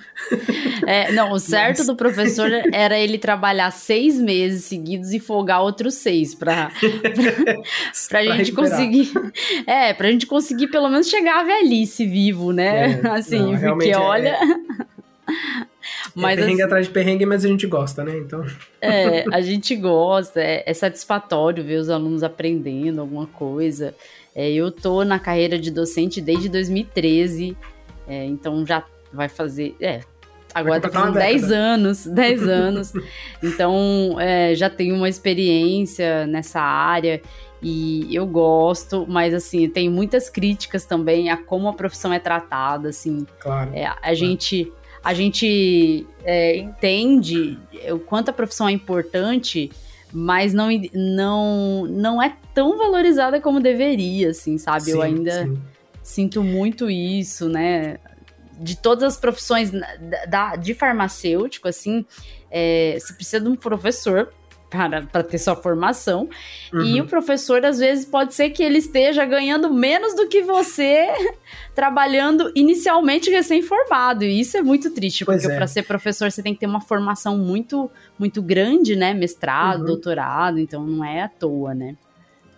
[0.88, 1.88] É, não, o certo Mas...
[1.88, 6.72] do professor era ele trabalhar seis meses seguidos e folgar outros seis para
[8.10, 8.54] pra, gente recuperar.
[8.56, 9.12] conseguir.
[9.68, 13.02] É, pra gente conseguir pelo menos chegar à velhice vivo, né?
[13.04, 14.38] É, assim, não, porque é, olha.
[16.16, 18.18] Mas, é perrengue assim, atrás de perrengue, mas a gente gosta, né?
[18.18, 18.46] Então.
[18.82, 23.94] É, a gente gosta, é, é satisfatório ver os alunos aprendendo alguma coisa.
[24.36, 27.58] É, eu tô na carreira de docente desde 2013,
[28.08, 29.76] é, então já vai fazer.
[29.82, 30.02] É,
[30.54, 32.94] agora tá fazendo 10 anos, 10 anos.
[33.42, 37.22] então é, já tenho uma experiência nessa área
[37.62, 42.90] e eu gosto, mas assim, tem muitas críticas também a como a profissão é tratada,
[42.90, 43.26] assim.
[43.40, 43.72] Claro.
[43.74, 44.16] É, a claro.
[44.16, 44.72] gente
[45.04, 47.58] a gente é, entende
[47.92, 49.72] o quanto a profissão é importante,
[50.12, 54.84] mas não, não, não é tão valorizada como deveria, assim, sabe?
[54.86, 55.58] Sim, Eu ainda sim.
[56.04, 57.98] sinto muito isso, né?
[58.60, 59.72] De todas as profissões
[60.28, 62.06] da, de farmacêutico, assim,
[62.52, 64.34] é, você precisa de um professor
[64.70, 66.30] para, para ter sua formação.
[66.72, 66.82] Uhum.
[66.82, 71.08] E o professor, às vezes, pode ser que ele esteja ganhando menos do que você
[71.74, 74.24] trabalhando inicialmente recém-formado.
[74.24, 75.58] E isso é muito triste, pois porque é.
[75.58, 79.14] para ser professor você tem que ter uma formação muito, muito grande, né?
[79.14, 79.86] Mestrado, uhum.
[79.86, 81.96] doutorado, então não é à toa, né?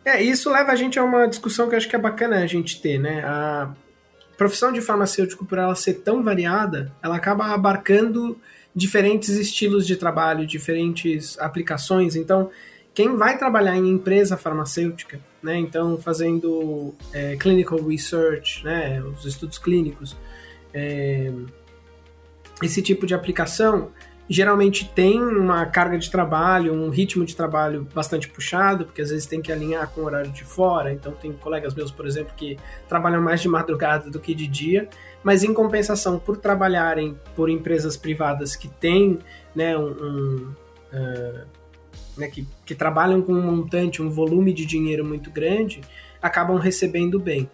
[0.03, 2.47] É, isso leva a gente a uma discussão que eu acho que é bacana a
[2.47, 3.23] gente ter, né?
[3.23, 3.71] A
[4.35, 8.39] profissão de farmacêutico, por ela ser tão variada, ela acaba abarcando
[8.75, 12.15] diferentes estilos de trabalho, diferentes aplicações.
[12.15, 12.49] Então,
[12.93, 19.57] quem vai trabalhar em empresa farmacêutica, né, então fazendo é, clinical research, né, os estudos
[19.57, 20.15] clínicos,
[20.73, 21.31] é,
[22.61, 23.91] esse tipo de aplicação
[24.31, 29.25] geralmente tem uma carga de trabalho, um ritmo de trabalho bastante puxado, porque às vezes
[29.25, 30.93] tem que alinhar com o horário de fora.
[30.93, 34.87] Então, tem colegas meus, por exemplo, que trabalham mais de madrugada do que de dia,
[35.21, 39.19] mas em compensação, por trabalharem por empresas privadas que têm
[39.53, 40.55] né, um, um
[40.93, 41.45] uh,
[42.15, 45.81] né, que, que trabalham com um montante, um volume de dinheiro muito grande,
[46.21, 47.49] acabam recebendo bem.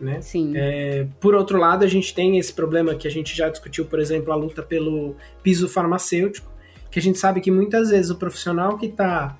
[0.00, 0.20] Né?
[0.20, 0.52] Sim.
[0.56, 3.98] É, por outro lado, a gente tem esse problema que a gente já discutiu, por
[3.98, 6.50] exemplo, a luta pelo piso farmacêutico,
[6.90, 9.36] que a gente sabe que muitas vezes o profissional que está,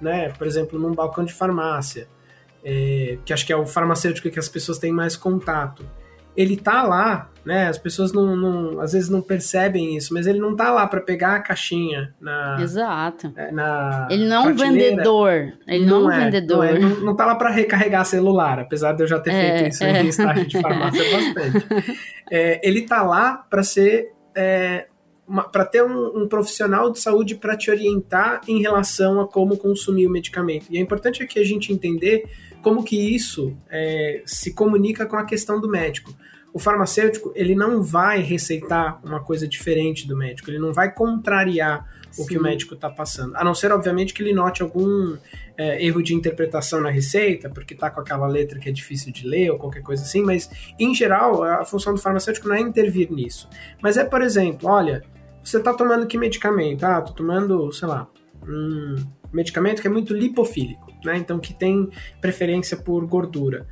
[0.00, 2.08] né, por exemplo, num balcão de farmácia,
[2.64, 5.84] é, que acho que é o farmacêutico que as pessoas têm mais contato,
[6.36, 7.68] ele tá lá né?
[7.68, 11.00] As pessoas não, não, às vezes não percebem isso, mas ele não tá lá para
[11.00, 12.58] pegar a caixinha na.
[12.60, 13.32] Exato.
[13.36, 15.52] É, na ele não é um vendedor.
[15.68, 16.56] Ele não, não é um vendedor.
[16.56, 19.58] Não, é, não, não tá lá para recarregar celular, apesar de eu já ter é,
[19.58, 20.02] feito isso é.
[20.02, 22.00] em estágio de farmácia bastante.
[22.28, 24.88] É, ele tá lá para ser é,
[25.52, 30.08] para ter um, um, profissional de saúde para te orientar em relação a como consumir
[30.08, 30.66] o medicamento.
[30.68, 32.24] E é importante aqui a gente entender
[32.60, 36.12] como que isso é, se comunica com a questão do médico
[36.56, 41.86] o farmacêutico ele não vai receitar uma coisa diferente do médico, ele não vai contrariar
[42.10, 42.22] Sim.
[42.22, 45.18] o que o médico está passando, a não ser obviamente que ele note algum
[45.54, 49.28] é, erro de interpretação na receita, porque está com aquela letra que é difícil de
[49.28, 53.12] ler ou qualquer coisa assim, mas em geral a função do farmacêutico não é intervir
[53.12, 53.50] nisso.
[53.82, 55.04] Mas é, por exemplo, olha,
[55.44, 56.84] você está tomando que medicamento?
[56.84, 58.08] Ah, tô tomando, sei lá,
[58.48, 58.96] um
[59.30, 61.18] medicamento que é muito lipofílico, né?
[61.18, 63.66] Então que tem preferência por gordura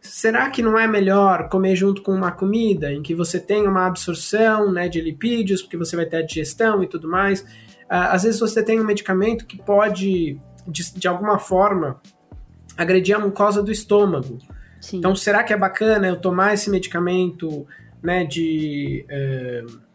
[0.00, 3.86] será que não é melhor comer junto com uma comida em que você tem uma
[3.86, 7.40] absorção né, de lipídios, porque você vai ter a digestão e tudo mais?
[7.40, 12.00] Uh, às vezes você tem um medicamento que pode, de, de alguma forma,
[12.76, 14.38] agredir a mucosa do estômago.
[14.80, 14.98] Sim.
[14.98, 17.66] Então, será que é bacana eu tomar esse medicamento
[18.02, 19.04] né, de.
[19.10, 19.87] Uh,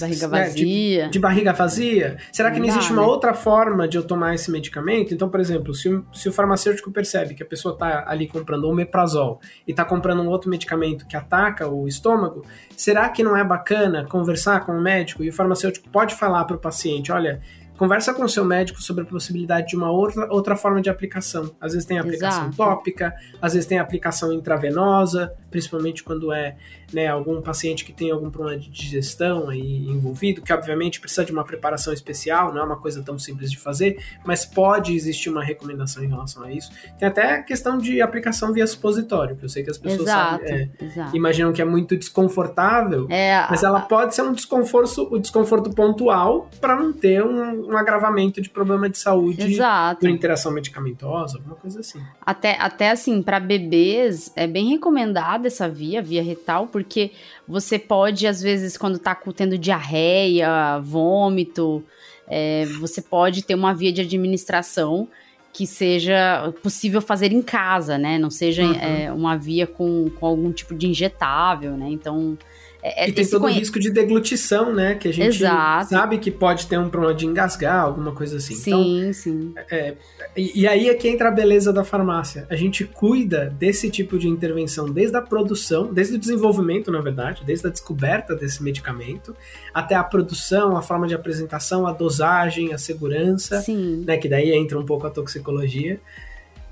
[0.00, 1.04] Barriga vazia.
[1.04, 2.18] De, de, barriga vazia?
[2.30, 3.08] Será que não, não existe uma né?
[3.08, 5.14] outra forma de eu tomar esse medicamento?
[5.14, 8.64] Então, por exemplo, se, o, se o farmacêutico percebe que a pessoa está ali comprando
[8.64, 12.44] omeprazol e está comprando um outro medicamento que ataca o estômago,
[12.76, 16.56] será que não é bacana conversar com o médico e o farmacêutico pode falar para
[16.56, 17.40] o paciente: olha,
[17.76, 21.54] Conversa com o seu médico sobre a possibilidade de uma outra, outra forma de aplicação.
[21.60, 22.56] Às vezes tem aplicação Exato.
[22.56, 26.56] tópica, às vezes tem aplicação intravenosa, principalmente quando é
[26.92, 31.32] né, algum paciente que tem algum problema de digestão aí envolvido, que obviamente precisa de
[31.32, 35.42] uma preparação especial, não é uma coisa tão simples de fazer, mas pode existir uma
[35.42, 36.70] recomendação em relação a isso.
[36.98, 40.46] Tem até a questão de aplicação via supositório, que eu sei que as pessoas exato,
[40.46, 41.16] sabem, é, exato.
[41.16, 46.48] imaginam que é muito desconfortável, é, mas ela pode ser um desconforto, um desconforto pontual
[46.60, 50.00] para não ter um, um agravamento de problema de saúde Exato.
[50.00, 52.00] por interação medicamentosa, alguma coisa assim.
[52.20, 57.12] Até, até assim, para bebês, é bem recomendada essa via, via retal, porque
[57.46, 61.84] você pode, às vezes, quando tá tendo diarreia, vômito,
[62.26, 65.08] é, você pode ter uma via de administração
[65.52, 68.18] que seja possível fazer em casa, né?
[68.18, 68.74] Não seja uhum.
[68.74, 71.88] é, uma via com, com algum tipo de injetável, né?
[71.90, 72.38] Então,
[72.82, 73.54] é, é, e tem todo conhe...
[73.54, 74.96] o risco de deglutição, né?
[74.96, 75.90] Que a gente Exato.
[75.90, 78.56] sabe que pode ter um problema de engasgar, alguma coisa assim.
[78.56, 79.54] Sim, então, sim.
[79.70, 79.94] É,
[80.36, 82.44] e, e, aí é que entra a beleza da farmácia.
[82.50, 87.44] A gente cuida desse tipo de intervenção desde a produção, desde o desenvolvimento, na verdade,
[87.46, 89.36] desde a descoberta desse medicamento,
[89.72, 94.02] até a produção, a forma de apresentação, a dosagem, a segurança, sim.
[94.04, 94.16] né?
[94.16, 96.00] Que daí entra um pouco a toxicologia.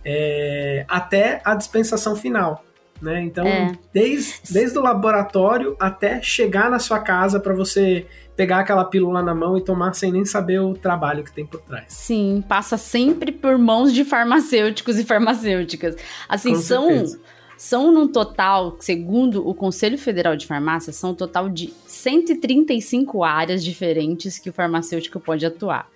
[0.04, 2.64] É, até a dispensação final.
[3.00, 3.22] Né?
[3.22, 3.72] Então, é.
[3.94, 9.34] desde, desde o laboratório até chegar na sua casa para você pegar aquela pílula na
[9.34, 11.84] mão e tomar sem nem saber o trabalho que tem por trás.
[11.88, 15.96] Sim, passa sempre por mãos de farmacêuticos e farmacêuticas.
[16.28, 17.20] Assim, Com são certeza.
[17.56, 23.62] são num total, segundo o Conselho Federal de Farmácia, são um total de 135 áreas
[23.64, 25.86] diferentes que o farmacêutico pode atuar.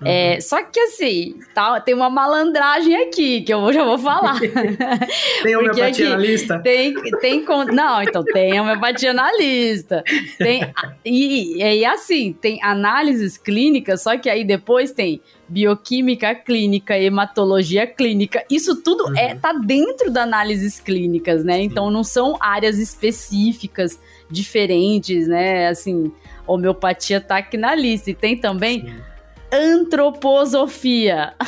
[0.00, 0.36] É, uhum.
[0.36, 4.38] É, só que assim, tá, tem uma malandragem aqui, que eu já vou falar.
[5.42, 6.58] tem homeopatia na lista?
[6.60, 10.02] Tem, tem Não, então tem homeopatia na lista.
[10.38, 10.62] Tem,
[11.04, 18.44] e, e assim, tem análises clínicas, só que aí depois tem bioquímica clínica, hematologia clínica.
[18.50, 19.18] Isso tudo uhum.
[19.18, 21.56] é tá dentro das análises clínicas, né?
[21.56, 21.62] Sim.
[21.64, 24.00] Então não são áreas específicas
[24.30, 25.68] diferentes, né?
[25.68, 26.10] Assim,
[26.46, 28.10] homeopatia tá aqui na lista.
[28.10, 29.11] E tem também Sim
[29.52, 31.34] antroposofia.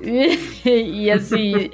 [0.00, 1.70] e, e, assim,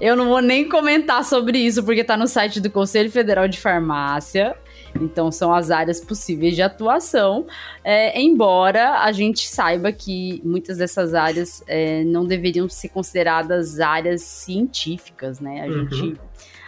[0.00, 3.58] eu não vou nem comentar sobre isso, porque tá no site do Conselho Federal de
[3.58, 4.56] Farmácia.
[5.00, 7.46] Então, são as áreas possíveis de atuação.
[7.84, 14.22] É, embora a gente saiba que muitas dessas áreas é, não deveriam ser consideradas áreas
[14.22, 15.62] científicas, né?
[15.62, 15.90] A uhum.
[15.90, 16.20] gente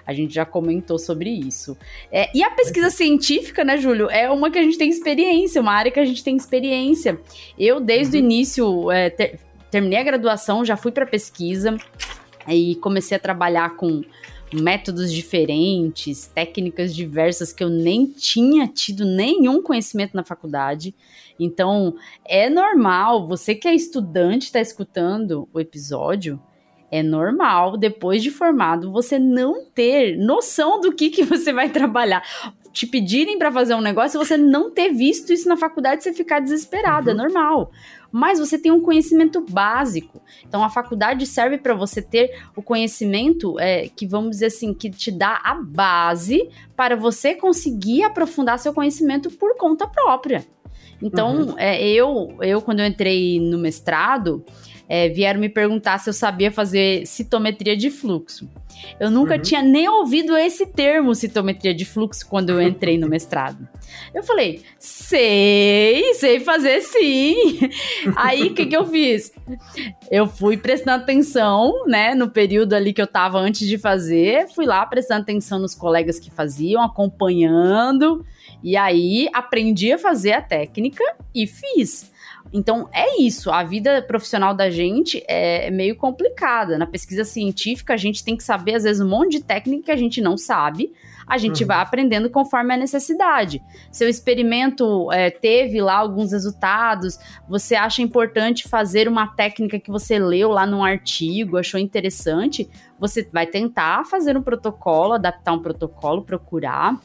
[0.07, 1.77] a gente já comentou sobre isso.
[2.11, 5.73] É, e a pesquisa científica, né, Júlio, é uma que a gente tem experiência, uma
[5.73, 7.21] área que a gente tem experiência.
[7.59, 8.23] Eu, desde uhum.
[8.23, 9.38] o início, é, ter,
[9.71, 11.77] terminei a graduação, já fui para pesquisa
[12.49, 14.03] e comecei a trabalhar com
[14.53, 20.95] métodos diferentes, técnicas diversas que eu nem tinha tido nenhum conhecimento na faculdade.
[21.41, 26.41] Então, é normal, você que é estudante está escutando o episódio,
[26.92, 32.22] é normal, depois de formado, você não ter noção do que, que você vai trabalhar.
[32.70, 36.12] te pedirem para fazer um negócio e você não ter visto isso na faculdade, você
[36.12, 37.20] ficar desesperado, é uhum.
[37.20, 37.70] é normal.
[38.11, 40.20] Mas você tem um conhecimento básico.
[40.46, 44.90] Então a faculdade serve para você ter o conhecimento é, que vamos dizer assim, que
[44.90, 50.46] te dá a base para você conseguir aprofundar seu conhecimento por conta própria.
[51.02, 51.59] Então, uhum.
[51.59, 54.44] é, eu, eu, quando eu entrei no mestrado,
[54.92, 58.46] é, vieram me perguntar se eu sabia fazer citometria de fluxo.
[59.00, 59.40] Eu nunca uhum.
[59.40, 63.66] tinha nem ouvido esse termo, citometria de fluxo, quando eu entrei no mestrado.
[64.14, 67.59] Eu falei, sei, sei fazer sim.
[68.14, 69.33] Aí, o que, que eu fiz?
[70.11, 74.66] Eu fui prestando atenção, né, no período ali que eu tava antes de fazer, fui
[74.66, 78.26] lá prestando atenção nos colegas que faziam, acompanhando,
[78.62, 81.02] e aí aprendi a fazer a técnica
[81.35, 82.12] e fiz.
[82.53, 86.77] Então é isso, a vida profissional da gente é meio complicada.
[86.77, 89.91] Na pesquisa científica, a gente tem que saber, às vezes, um monte de técnica que
[89.91, 90.93] a gente não sabe.
[91.27, 91.69] A gente uhum.
[91.69, 93.62] vai aprendendo conforme a necessidade.
[93.91, 100.19] Seu experimento é, teve lá alguns resultados, você acha importante fazer uma técnica que você
[100.19, 106.23] leu lá num artigo, achou interessante, você vai tentar fazer um protocolo, adaptar um protocolo,
[106.23, 107.01] procurar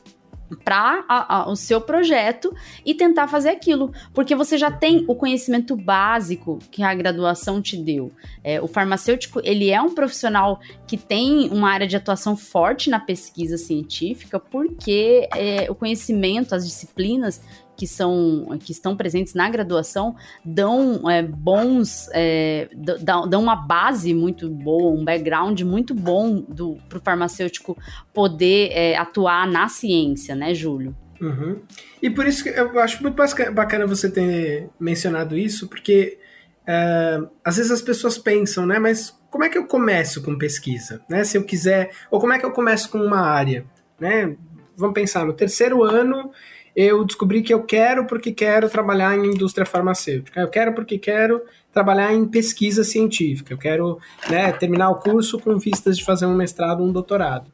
[0.63, 2.53] para o seu projeto
[2.85, 7.77] e tentar fazer aquilo, porque você já tem o conhecimento básico que a graduação te
[7.77, 8.11] deu.
[8.43, 12.99] É, o farmacêutico ele é um profissional que tem uma área de atuação forte na
[12.99, 17.41] pesquisa científica, porque é, o conhecimento, as disciplinas
[17.77, 24.49] que são que estão presentes na graduação dão é, bons é, dão, uma base muito
[24.49, 27.77] boa, um background muito bom para o farmacêutico
[28.13, 30.95] poder é, atuar na ciência, né, Júlio?
[31.21, 31.61] Uhum.
[32.01, 33.15] E por isso que eu acho muito
[33.53, 36.17] bacana você ter mencionado isso, porque
[36.65, 41.01] é, às vezes as pessoas pensam, né, mas como é que eu começo com pesquisa,
[41.09, 41.23] né?
[41.23, 43.65] Se eu quiser, ou como é que eu começo com uma área,
[43.99, 44.35] né?
[44.75, 46.31] Vamos pensar no terceiro ano
[46.77, 50.39] eu descobri que eu quero porque quero trabalhar em indústria farmacêutica.
[50.39, 51.41] Eu quero porque quero
[51.73, 53.51] trabalhar em pesquisa científica.
[53.51, 53.97] Eu quero
[54.29, 57.51] né, terminar o curso com vistas de fazer um mestrado, um doutorado.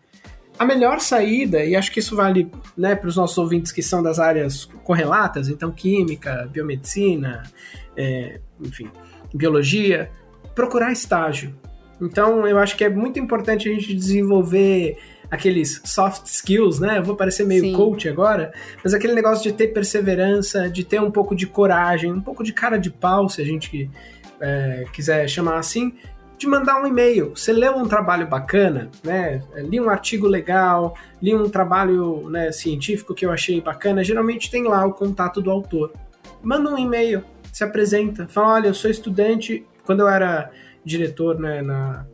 [0.59, 4.03] A melhor saída, e acho que isso vale né, para os nossos ouvintes que são
[4.03, 7.43] das áreas correlatas, então química, biomedicina,
[7.95, 8.91] é, enfim,
[9.33, 10.11] biologia,
[10.53, 11.55] procurar estágio.
[12.01, 14.97] Então, eu acho que é muito importante a gente desenvolver
[15.29, 16.97] aqueles soft skills, né?
[16.97, 17.73] Eu vou parecer meio Sim.
[17.73, 22.21] coach agora, mas aquele negócio de ter perseverança, de ter um pouco de coragem, um
[22.21, 23.89] pouco de cara de pau, se a gente
[24.39, 25.93] é, quiser chamar assim,
[26.37, 27.31] de mandar um e-mail.
[27.35, 29.41] Você leu um trabalho bacana, né?
[29.55, 34.03] Li um artigo legal, li um trabalho né, científico que eu achei bacana.
[34.03, 35.93] Geralmente tem lá o contato do autor.
[36.41, 39.65] Manda um e-mail, se apresenta, fala: olha, eu sou estudante.
[39.85, 40.51] Quando eu era
[40.83, 42.05] diretor né, na,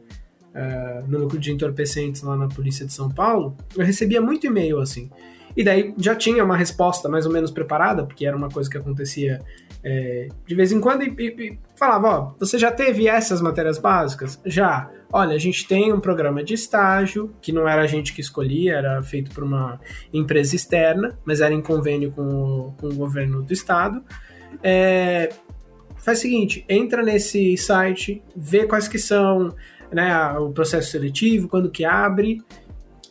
[0.56, 4.80] uh, no núcleo de entorpecentes lá na Polícia de São Paulo, eu recebia muito e-mail
[4.80, 5.10] assim.
[5.56, 8.78] E daí já tinha uma resposta mais ou menos preparada, porque era uma coisa que
[8.78, 9.42] acontecia
[9.84, 13.78] é, de vez em quando, e, e, e, falava: Ó, você já teve essas matérias
[13.78, 14.40] básicas?
[14.46, 14.90] Já.
[15.12, 18.76] Olha, a gente tem um programa de estágio, que não era a gente que escolhia,
[18.76, 19.80] era feito por uma
[20.14, 24.04] empresa externa, mas era em convênio com o, com o governo do estado.
[24.62, 25.30] É,
[25.98, 29.56] faz o seguinte: entra nesse site, vê quais que são
[29.92, 32.42] né, o processo seletivo, quando que abre,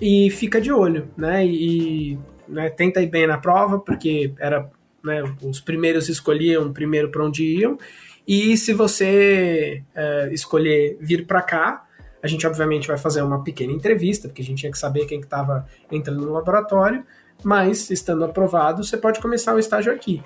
[0.01, 4.71] e fica de olho, né, e né, tenta ir bem na prova, porque era,
[5.05, 7.79] né, os primeiros escolhiam primeiro para onde iam,
[8.27, 11.85] e se você é, escolher vir para cá,
[12.23, 15.21] a gente obviamente vai fazer uma pequena entrevista, porque a gente tinha que saber quem
[15.21, 17.05] estava entrando no laboratório,
[17.43, 20.23] mas estando aprovado, você pode começar o estágio aqui.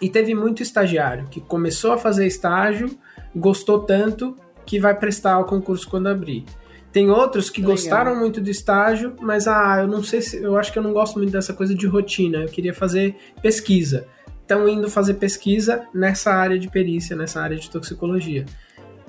[0.00, 2.90] E teve muito estagiário que começou a fazer estágio,
[3.34, 6.44] gostou tanto que vai prestar o concurso quando abrir.
[6.92, 7.76] Tem outros que Legal.
[7.76, 10.42] gostaram muito do estágio, mas ah, eu não sei se.
[10.42, 12.38] Eu acho que eu não gosto muito dessa coisa de rotina.
[12.38, 14.06] Eu queria fazer pesquisa.
[14.40, 18.46] Estão indo fazer pesquisa nessa área de perícia, nessa área de toxicologia.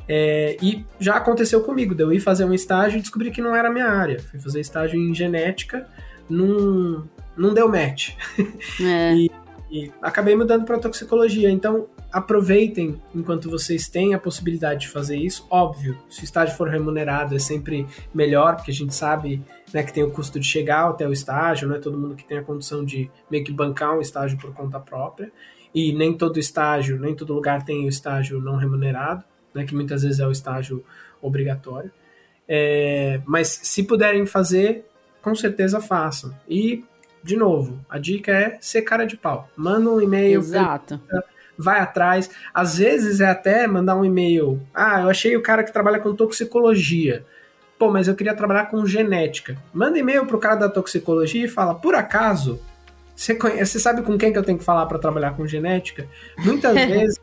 [0.07, 3.55] É, e já aconteceu comigo, de eu ir fazer um estágio e descobri que não
[3.55, 4.19] era a minha área.
[4.19, 5.87] Fui fazer estágio em genética,
[6.29, 8.11] não, não deu match.
[8.81, 9.13] É.
[9.15, 9.31] e,
[9.71, 11.49] e acabei mudando para toxicologia.
[11.49, 15.45] Então, aproveitem enquanto vocês têm a possibilidade de fazer isso.
[15.49, 19.41] Óbvio, se o estágio for remunerado é sempre melhor, porque a gente sabe
[19.73, 22.23] né, que tem o custo de chegar até o estágio, não é todo mundo que
[22.23, 25.31] tem a condição de meio que bancar um estágio por conta própria.
[25.73, 30.03] E nem todo estágio, nem todo lugar tem o estágio não remunerado, né, que muitas
[30.03, 30.83] vezes é o estágio
[31.21, 31.91] obrigatório.
[32.47, 34.85] É, mas se puderem fazer,
[35.21, 36.33] com certeza façam.
[36.47, 36.85] E
[37.21, 39.49] de novo, a dica é ser cara de pau.
[39.55, 40.39] Manda um e-mail.
[40.39, 41.01] Exato.
[41.57, 42.29] Vai atrás.
[42.53, 44.61] Às vezes é até mandar um e-mail.
[44.73, 47.25] Ah, eu achei o cara que trabalha com toxicologia.
[47.79, 49.57] pô, mas eu queria trabalhar com genética.
[49.73, 52.59] Manda e-mail pro cara da toxicologia e fala, por acaso,
[53.15, 56.07] você, conhece, você sabe com quem que eu tenho que falar para trabalhar com genética?
[56.39, 57.19] Muitas vezes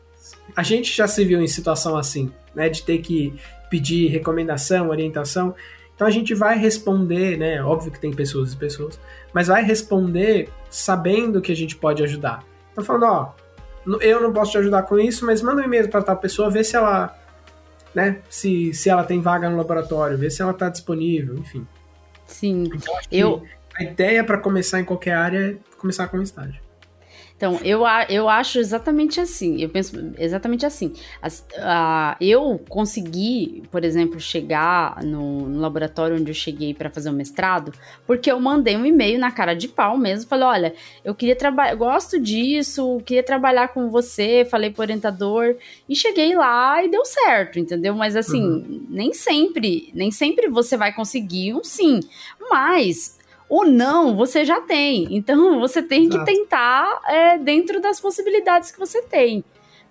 [0.55, 3.33] a gente já se viu em situação assim, né, de ter que
[3.69, 5.55] pedir recomendação, orientação.
[5.95, 7.63] Então a gente vai responder, né?
[7.63, 8.99] Óbvio que tem pessoas e pessoas,
[9.33, 12.43] mas vai responder sabendo que a gente pode ajudar.
[12.71, 13.33] Então falando, ó,
[14.01, 16.63] eu não posso te ajudar com isso, mas manda um e-mail para tal pessoa, ver
[16.63, 17.15] se ela,
[17.93, 21.67] né, se, se ela tem vaga no laboratório, ver se ela está disponível, enfim.
[22.25, 22.69] Sim.
[22.73, 23.43] Então, eu
[23.77, 26.61] a ideia para começar em qualquer área é começar com um estágio.
[27.45, 29.61] Então, eu, eu acho exatamente assim.
[29.61, 30.93] Eu penso exatamente assim.
[31.21, 37.11] As, uh, eu consegui, por exemplo, chegar no, no laboratório onde eu cheguei para fazer
[37.11, 37.71] o mestrado,
[38.07, 40.27] porque eu mandei um e-mail na cara de pau mesmo.
[40.27, 44.43] Falei: olha, eu queria trabalhar, gosto disso, queria trabalhar com você.
[44.49, 45.55] Falei pro orientador
[45.87, 47.93] e cheguei lá e deu certo, entendeu?
[47.93, 48.87] Mas assim, uhum.
[48.89, 51.99] nem sempre, nem sempre você vai conseguir um sim.
[52.49, 53.19] Mas
[53.49, 55.07] o não você já tem.
[55.11, 56.25] Então você tem Exato.
[56.25, 59.43] que tentar é, dentro das possibilidades que você tem.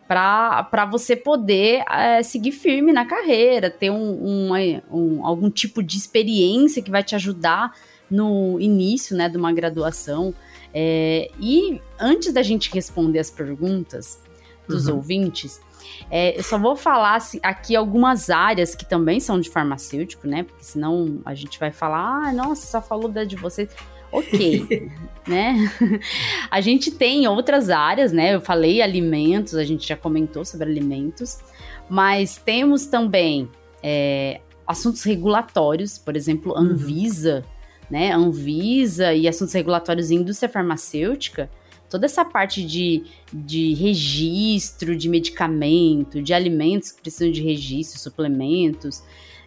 [0.07, 5.96] Para você poder é, seguir firme na carreira, ter um, um, um, algum tipo de
[5.96, 7.72] experiência que vai te ajudar
[8.11, 10.34] no início né, de uma graduação.
[10.74, 14.20] É, e antes da gente responder as perguntas
[14.68, 14.96] dos uhum.
[14.96, 15.61] ouvintes,
[16.11, 20.42] é, eu só vou falar aqui algumas áreas que também são de farmacêutico, né?
[20.42, 23.70] Porque senão a gente vai falar, ah, nossa, só falou da de vocês.
[24.12, 24.88] Ok,
[25.26, 25.70] né?
[26.51, 28.34] A gente tem outras áreas, né?
[28.34, 31.38] Eu falei alimentos, a gente já comentou sobre alimentos,
[31.88, 33.51] mas temos também
[33.82, 36.59] é, assuntos regulatórios, por exemplo, uhum.
[36.59, 37.86] Anvisa, uhum.
[37.90, 38.12] né?
[38.12, 41.51] Anvisa e assuntos regulatórios em indústria farmacêutica
[41.89, 49.03] toda essa parte de, de registro de medicamento, de alimentos que precisam de registro, suplementos,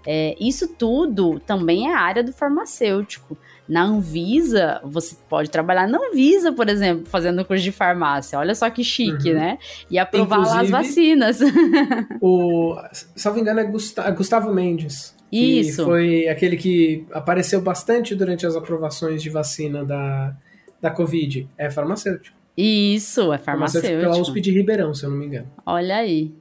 [0.06, 3.38] é, isso tudo também é área do farmacêutico.
[3.68, 8.40] Na Anvisa, você pode trabalhar na Anvisa, por exemplo, fazendo curso de farmácia.
[8.40, 9.36] Olha só que chique, uhum.
[9.36, 9.58] né?
[9.92, 11.40] E aprovar Inclusive, lá as vacinas.
[12.22, 12.76] O,
[13.16, 15.14] salvo engano, é Gustavo, Gustavo Mendes.
[15.30, 15.84] Isso.
[15.84, 20.34] foi aquele que apareceu bastante durante as aprovações de vacina da,
[20.82, 21.48] da Covid.
[21.58, 22.36] É farmacêutico.
[22.58, 24.00] Isso, é farmacêutico.
[24.02, 25.48] Pela USP de Ribeirão, se eu não me engano.
[25.66, 26.34] Olha aí.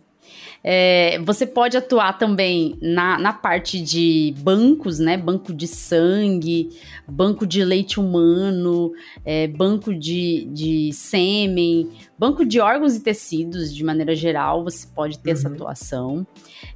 [0.62, 5.16] É, você pode atuar também na, na parte de bancos, né?
[5.16, 6.70] Banco de sangue,
[7.06, 8.92] banco de leite humano,
[9.24, 11.88] é, banco de, de sêmen,
[12.18, 15.36] banco de órgãos e tecidos, de maneira geral, você pode ter uhum.
[15.36, 16.26] essa atuação.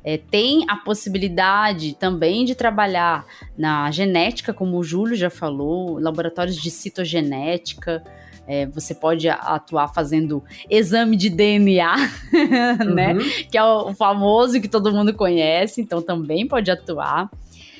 [0.04, 3.26] É, tem a possibilidade também de trabalhar
[3.56, 8.04] na genética, como o Júlio já falou, laboratórios de citogenética.
[8.52, 11.94] É, você pode atuar fazendo exame de DNA,
[12.92, 13.12] né?
[13.14, 13.20] Uhum.
[13.48, 17.30] Que é o famoso que todo mundo conhece, então também pode atuar.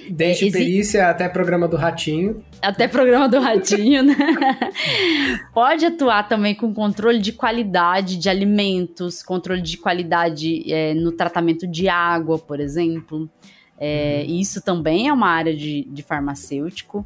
[0.08, 2.44] Desde é, perícia até programa do Ratinho.
[2.62, 4.14] Até programa do Ratinho, né?
[5.52, 11.66] Pode atuar também com controle de qualidade de alimentos, controle de qualidade é, no tratamento
[11.66, 13.28] de água, por exemplo.
[13.76, 14.36] É, uhum.
[14.36, 17.04] Isso também é uma área de, de farmacêutico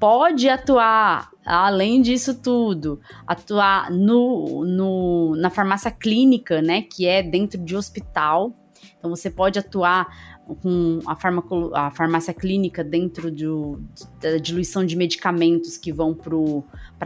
[0.00, 7.62] pode atuar, além disso tudo, atuar no, no, na farmácia clínica, né, que é dentro
[7.62, 8.56] de hospital.
[8.98, 10.08] Então você pode atuar
[10.62, 13.80] com a, a farmácia clínica dentro do,
[14.20, 16.34] da diluição de medicamentos que vão para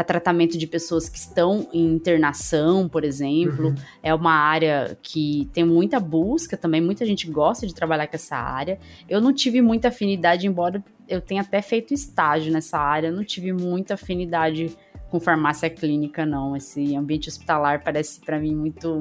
[0.02, 3.68] tratamento de pessoas que estão em internação, por exemplo.
[3.68, 3.74] Uhum.
[4.02, 8.36] É uma área que tem muita busca também, muita gente gosta de trabalhar com essa
[8.36, 8.78] área.
[9.08, 13.52] Eu não tive muita afinidade, embora eu tenha até feito estágio nessa área, não tive
[13.52, 14.76] muita afinidade
[15.14, 16.56] com farmácia clínica, não.
[16.56, 19.00] Esse ambiente hospitalar parece para mim muito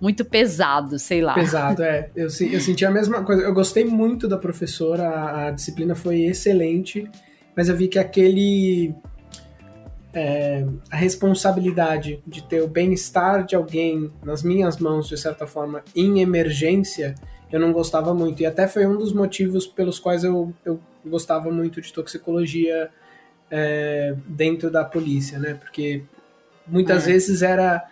[0.00, 1.34] muito pesado, sei lá.
[1.34, 2.08] Pesado, é.
[2.16, 3.42] Eu, eu senti a mesma coisa.
[3.42, 7.06] Eu gostei muito da professora, a, a disciplina foi excelente,
[7.54, 8.94] mas eu vi que aquele.
[10.12, 15.84] É, a responsabilidade de ter o bem-estar de alguém nas minhas mãos, de certa forma,
[15.94, 17.14] em emergência,
[17.52, 18.42] eu não gostava muito.
[18.42, 22.90] E até foi um dos motivos pelos quais eu, eu gostava muito de toxicologia
[23.50, 25.54] é, dentro da polícia, né?
[25.54, 26.02] Porque
[26.66, 27.12] muitas é.
[27.12, 27.86] vezes era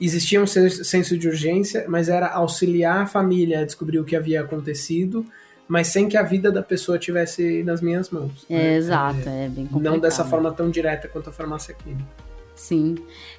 [0.00, 4.40] existia um senso de urgência, mas era auxiliar a família a descobrir o que havia
[4.40, 5.24] acontecido,
[5.66, 8.44] mas sem que a vida da pessoa tivesse nas minhas mãos.
[8.48, 8.76] É, né?
[8.76, 9.92] Exato, é, é bem complicado.
[9.92, 12.24] Não dessa forma tão direta quanto a farmácia clínica.
[12.54, 12.94] Sim.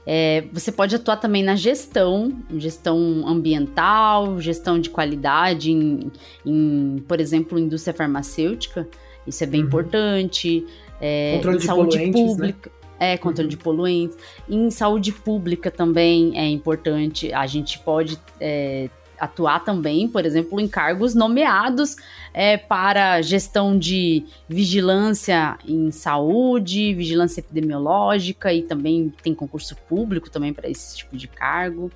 [0.06, 6.12] É, você pode atuar também na gestão, gestão ambiental, gestão de qualidade, em,
[6.46, 8.88] em por exemplo, indústria farmacêutica.
[9.26, 9.68] Isso é bem uhum.
[9.68, 10.66] importante.
[11.00, 12.12] É, Controle de saúde né?
[12.12, 12.70] pública.
[12.70, 12.76] Né?
[12.98, 13.50] É, controle uhum.
[13.50, 14.18] de poluentes.
[14.50, 17.32] Em saúde pública também é importante.
[17.34, 21.95] A gente pode é, atuar também, por exemplo, em cargos nomeados
[22.34, 30.53] é, para gestão de vigilância em saúde, vigilância epidemiológica e também tem concurso público também
[30.53, 31.91] para esse tipo de cargo.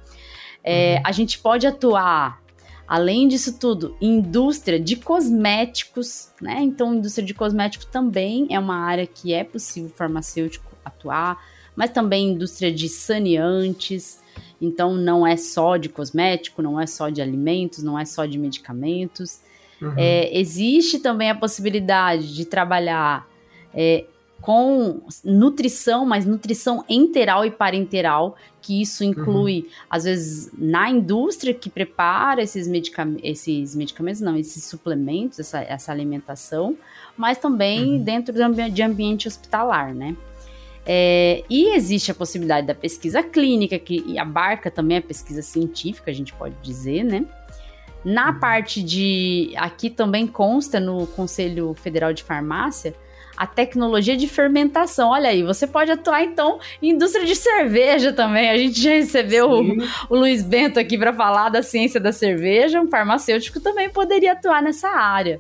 [0.64, 1.02] É, uhum.
[1.06, 2.42] A gente pode atuar
[2.90, 6.58] Além disso tudo, indústria de cosméticos, né?
[6.60, 11.38] Então, indústria de cosméticos também é uma área que é possível farmacêutico atuar,
[11.76, 14.20] mas também indústria de saneantes.
[14.62, 18.38] Então, não é só de cosmético, não é só de alimentos, não é só de
[18.38, 19.40] medicamentos.
[19.82, 19.94] Uhum.
[19.98, 23.28] É, existe também a possibilidade de trabalhar
[23.74, 24.06] é,
[24.42, 29.86] com nutrição, mas nutrição enteral e parenteral, que isso inclui, uhum.
[29.90, 35.92] às vezes, na indústria que prepara esses, medicam esses medicamentos, não, esses suplementos, essa, essa
[35.92, 36.78] alimentação,
[37.18, 38.04] mas também uhum.
[38.04, 40.16] dentro ambi de ambiente hospitalar, né?
[40.92, 46.14] É, e existe a possibilidade da pesquisa clínica, que abarca também a pesquisa científica, a
[46.14, 47.26] gente pode dizer, né?
[48.04, 48.40] Na uhum.
[48.40, 49.54] parte de.
[49.56, 52.96] Aqui também consta no Conselho Federal de Farmácia
[53.38, 55.12] a tecnologia de fermentação.
[55.12, 58.50] Olha aí, você pode atuar então em indústria de cerveja também.
[58.50, 59.78] A gente já recebeu o,
[60.10, 62.82] o, Luiz Bento aqui para falar da ciência da cerveja.
[62.82, 65.40] Um farmacêutico também poderia atuar nessa área.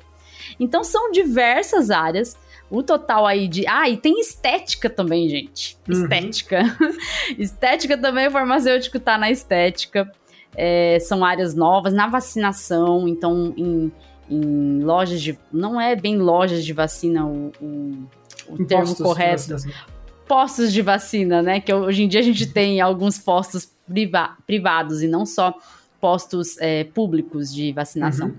[0.59, 2.37] Então são diversas áreas.
[2.69, 3.65] O total aí de.
[3.67, 5.77] Ah, e tem estética também, gente.
[5.87, 6.03] Uhum.
[6.03, 6.63] Estética.
[7.37, 10.11] estética também, o farmacêutico tá na estética.
[10.55, 13.91] É, são áreas novas, na vacinação, então em
[14.29, 15.37] em lojas de.
[15.51, 18.07] Não é bem lojas de vacina o, o,
[18.47, 19.55] o termo correto.
[19.55, 19.73] De
[20.27, 21.59] postos de vacina, né?
[21.59, 25.55] Que hoje em dia a gente tem alguns postos priva privados e não só
[25.99, 28.27] postos é, públicos de vacinação.
[28.27, 28.37] Uhum.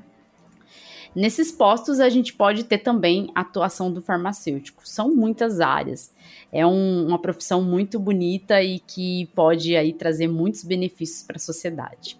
[1.15, 4.87] Nesses postos a gente pode ter também a atuação do farmacêutico.
[4.87, 6.15] São muitas áreas.
[6.53, 11.41] É um, uma profissão muito bonita e que pode aí trazer muitos benefícios para a
[11.41, 12.20] sociedade.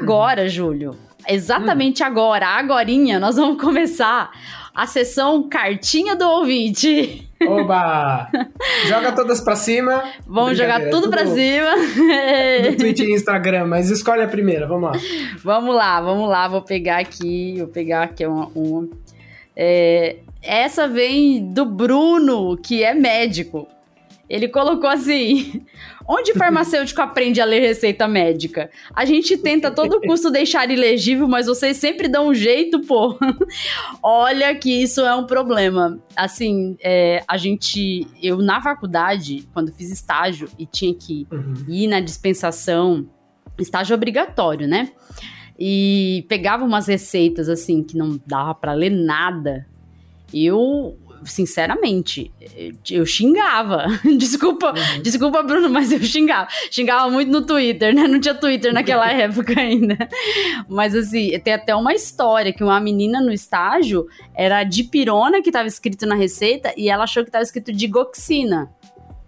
[0.00, 0.48] Agora, uhum.
[0.48, 4.30] Júlio, exatamente agora, agorinha, nós vamos começar
[4.74, 7.26] a sessão cartinha do ouvinte.
[7.42, 8.28] Oba!
[8.86, 10.04] Joga todas pra cima.
[10.26, 11.74] Vamos jogar tudo, tudo pra cima.
[12.70, 15.00] No Twitter e Instagram, mas escolhe a primeira, vamos lá.
[15.42, 18.50] Vamos lá, vamos lá, vou pegar aqui, vou pegar aqui uma...
[18.54, 18.88] uma
[19.56, 23.66] é, essa vem do Bruno, que é médico.
[24.28, 25.64] Ele colocou assim:
[26.06, 28.70] onde farmacêutico aprende a ler receita médica?
[28.94, 33.18] A gente tenta a todo custo deixar ilegível, mas vocês sempre dão um jeito, pô.
[34.02, 35.98] Olha que isso é um problema.
[36.14, 38.06] Assim, é, a gente.
[38.22, 41.54] Eu, na faculdade, quando fiz estágio e tinha que uhum.
[41.68, 43.08] ir na dispensação,
[43.58, 44.90] estágio obrigatório, né?
[45.58, 49.66] E pegava umas receitas assim que não dava para ler nada.
[50.32, 52.30] Eu sinceramente,
[52.90, 53.86] eu xingava.
[54.16, 55.02] desculpa, uhum.
[55.02, 56.48] desculpa, Bruno, mas eu xingava.
[56.70, 58.06] Xingava muito no Twitter, né?
[58.06, 59.96] Não tinha Twitter naquela época ainda.
[60.68, 65.48] Mas assim, tem até uma história que uma menina no estágio era de pirona que
[65.48, 68.70] estava escrito na receita e ela achou que estava escrito digoxina.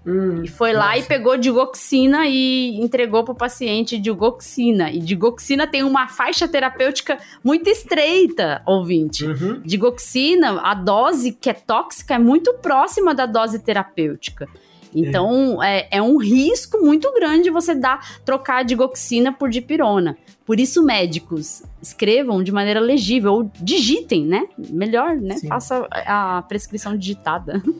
[0.06, 4.90] Hum, e foi lá e pegou digoxina e entregou para o paciente digoxina.
[4.90, 9.26] E digoxina tem uma faixa terapêutica muito estreita, ouvinte.
[9.26, 9.60] Uhum.
[9.62, 14.48] Digoxina, a dose que é tóxica é muito próxima da dose terapêutica.
[14.94, 15.80] Então, é.
[15.80, 20.16] é, é um risco muito grande você dar, trocar digoxina por dipirona.
[20.44, 24.48] Por isso, médicos, escrevam de maneira legível, ou digitem, né?
[24.58, 25.36] Melhor, né?
[25.36, 25.46] Sim.
[25.46, 27.62] Faça a prescrição digitada.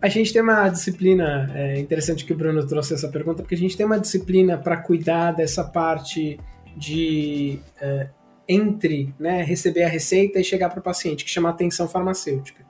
[0.00, 3.58] A gente tem uma disciplina, é interessante que o Bruno trouxe essa pergunta, porque a
[3.58, 6.38] gente tem uma disciplina para cuidar dessa parte
[6.76, 8.10] de é,
[8.48, 12.64] entre né, receber a receita e chegar para o paciente, que chama atenção farmacêutica.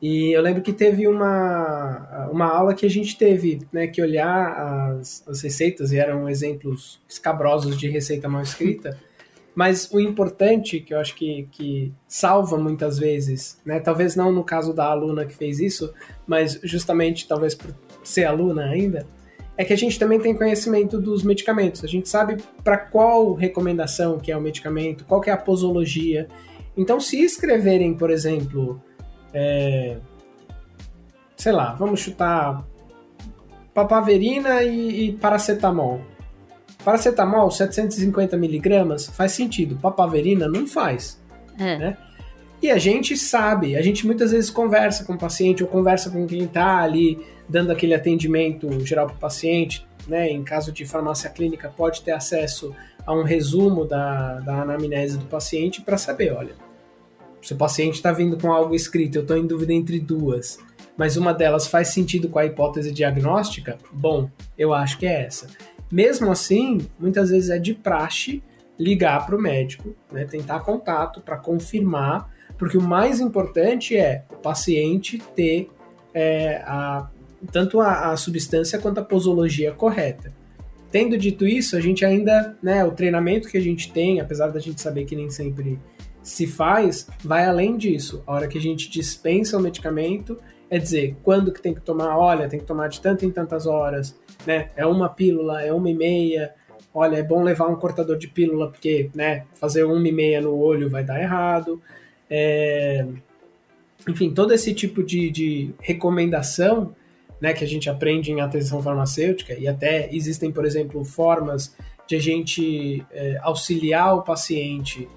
[0.00, 4.98] E eu lembro que teve uma, uma aula que a gente teve né, que olhar
[4.98, 8.98] as, as receitas, e eram exemplos escabrosos de receita mal escrita,
[9.54, 13.78] mas o importante, que eu acho que, que salva muitas vezes, né?
[13.78, 15.92] Talvez não no caso da aluna que fez isso,
[16.26, 19.06] mas justamente talvez por ser aluna ainda,
[19.56, 21.84] é que a gente também tem conhecimento dos medicamentos.
[21.84, 26.26] A gente sabe para qual recomendação que é o medicamento, qual que é a posologia.
[26.76, 28.82] Então, se escreverem, por exemplo,
[29.32, 29.98] é,
[31.36, 32.66] sei lá, vamos chutar
[33.72, 36.00] papaverina e, e paracetamol
[36.84, 39.76] Paracetamol, 750 miligramas, faz sentido.
[39.76, 41.20] Papaverina não faz.
[41.58, 41.78] É.
[41.78, 41.96] Né?
[42.62, 46.26] E a gente sabe, a gente muitas vezes conversa com o paciente ou conversa com
[46.26, 47.18] quem está ali
[47.48, 50.30] dando aquele atendimento geral para o paciente, né?
[50.30, 52.74] Em caso de farmácia clínica, pode ter acesso
[53.06, 56.54] a um resumo da, da anamnese do paciente para saber, olha,
[57.42, 60.58] se o paciente está vindo com algo escrito, eu estou em dúvida entre duas,
[60.96, 65.48] mas uma delas faz sentido com a hipótese diagnóstica, bom, eu acho que é essa.
[65.94, 68.42] Mesmo assim, muitas vezes é de praxe
[68.76, 74.34] ligar para o médico, né, tentar contato para confirmar, porque o mais importante é o
[74.34, 75.70] paciente ter
[76.12, 77.08] é, a,
[77.52, 80.32] tanto a, a, substância quanto a posologia correta.
[80.90, 84.58] Tendo dito isso, a gente ainda, né, o treinamento que a gente tem, apesar da
[84.58, 85.78] gente saber que nem sempre
[86.24, 88.20] se faz, vai além disso.
[88.26, 92.18] A hora que a gente dispensa o medicamento, é dizer quando que tem que tomar,
[92.18, 94.70] olha, tem que tomar de tanto em tantas horas, né?
[94.76, 96.54] É uma pílula, é uma e meia,
[96.92, 100.56] olha, é bom levar um cortador de pílula, porque, né, fazer uma e meia no
[100.56, 101.80] olho vai dar errado.
[102.30, 103.06] É...
[104.08, 106.94] Enfim, todo esse tipo de, de recomendação
[107.40, 111.76] né, que a gente aprende em atenção farmacêutica, e até existem, por exemplo, formas
[112.06, 115.08] de a gente é, auxiliar o paciente,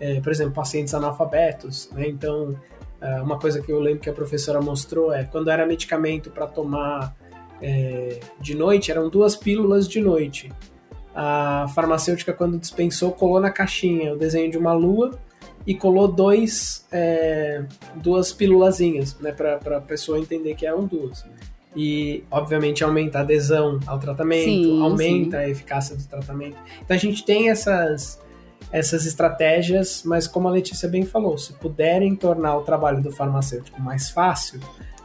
[0.00, 2.58] é, por exemplo, pacientes analfabetos, né, então
[3.00, 6.46] é, uma coisa que eu lembro que a professora mostrou é quando era medicamento para
[6.46, 7.14] tomar
[7.60, 10.50] é, de noite, eram duas pílulas de noite
[11.16, 15.18] a farmacêutica, quando dispensou, colou na caixinha o desenho de uma lua
[15.66, 21.24] e colou dois, é, duas pílulazinhas, né, para a pessoa entender que eram duas.
[21.74, 25.44] E, obviamente, aumenta a adesão ao tratamento, sim, aumenta sim.
[25.44, 26.58] a eficácia do tratamento.
[26.84, 28.20] Então, a gente tem essas,
[28.70, 33.80] essas estratégias, mas como a Letícia bem falou, se puderem tornar o trabalho do farmacêutico
[33.80, 34.60] mais fácil,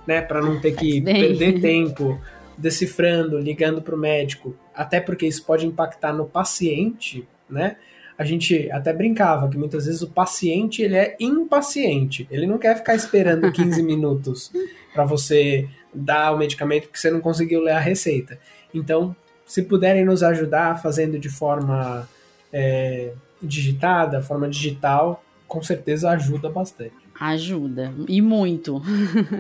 [0.06, 2.20] né, para não ter que perder tempo
[2.62, 7.78] decifrando, ligando para o médico, até porque isso pode impactar no paciente, né?
[8.18, 12.78] A gente até brincava que muitas vezes o paciente ele é impaciente, ele não quer
[12.78, 14.52] ficar esperando 15 minutos
[14.94, 18.38] para você dar o medicamento porque você não conseguiu ler a receita.
[18.74, 22.08] Então, se puderem nos ajudar fazendo de forma
[22.54, 27.01] é, digitada, forma digital, com certeza ajuda bastante.
[27.22, 28.82] Ajuda, e muito.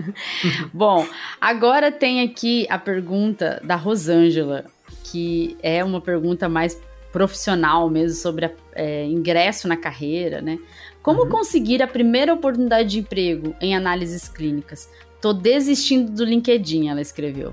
[0.71, 1.03] Bom,
[1.41, 4.65] agora tem aqui a pergunta da Rosângela,
[5.05, 6.79] que é uma pergunta mais
[7.11, 10.59] profissional mesmo, sobre é, ingresso na carreira, né?
[11.01, 11.29] Como uhum.
[11.29, 14.87] conseguir a primeira oportunidade de emprego em análises clínicas?
[15.19, 17.51] Tô desistindo do LinkedIn, ela escreveu.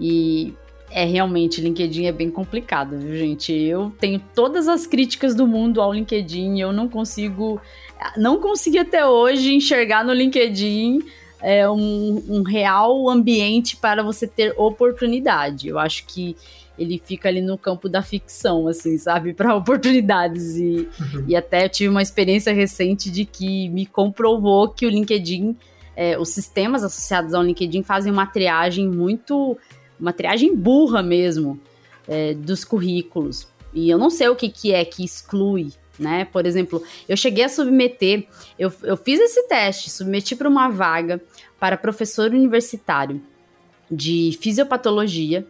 [0.00, 0.54] E
[0.90, 3.52] é realmente, LinkedIn é bem complicado, viu, gente?
[3.52, 7.60] Eu tenho todas as críticas do mundo ao LinkedIn, eu não consigo
[8.16, 11.02] não consegui até hoje enxergar no LinkedIn
[11.40, 15.68] é, um, um real ambiente para você ter oportunidade.
[15.68, 16.36] Eu acho que
[16.78, 19.34] ele fica ali no campo da ficção, assim, sabe?
[19.34, 20.56] Para oportunidades.
[20.56, 21.24] E, uhum.
[21.26, 25.56] e até tive uma experiência recente de que me comprovou que o LinkedIn,
[25.96, 29.58] é, os sistemas associados ao LinkedIn fazem uma triagem muito.
[29.98, 31.58] Uma triagem burra mesmo
[32.06, 33.48] é, dos currículos.
[33.72, 36.26] E eu não sei o que, que é que exclui né?
[36.26, 38.26] Por exemplo, eu cheguei a submeter,
[38.58, 41.20] eu, eu fiz esse teste, submeti para uma vaga
[41.58, 43.20] para professor universitário
[43.90, 45.46] de fisiopatologia,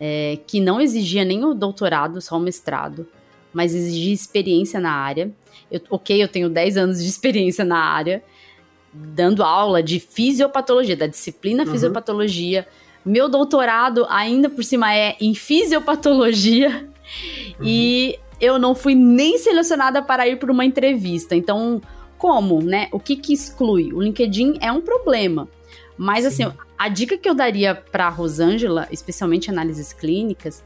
[0.00, 3.06] é, que não exigia nem o doutorado, só o mestrado,
[3.52, 5.30] mas exigia experiência na área.
[5.70, 8.22] Eu, ok, eu tenho 10 anos de experiência na área,
[8.92, 11.70] dando aula de fisiopatologia, da disciplina uhum.
[11.70, 12.66] fisiopatologia.
[13.04, 16.88] Meu doutorado, ainda por cima, é em fisiopatologia.
[17.58, 17.66] Uhum.
[17.66, 21.34] E eu não fui nem selecionada para ir para uma entrevista.
[21.34, 21.80] Então,
[22.16, 22.88] como, né?
[22.92, 23.92] O que que exclui?
[23.92, 25.48] O LinkedIn é um problema.
[25.96, 26.44] Mas, Sim.
[26.44, 30.62] assim, a dica que eu daria para Rosângela, especialmente análises clínicas,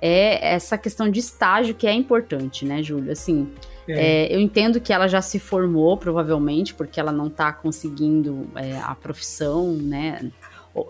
[0.00, 3.12] é essa questão de estágio que é importante, né, Júlio?
[3.12, 3.52] Assim,
[3.88, 4.26] é.
[4.26, 8.78] É, eu entendo que ela já se formou, provavelmente, porque ela não está conseguindo é,
[8.78, 10.30] a profissão, né?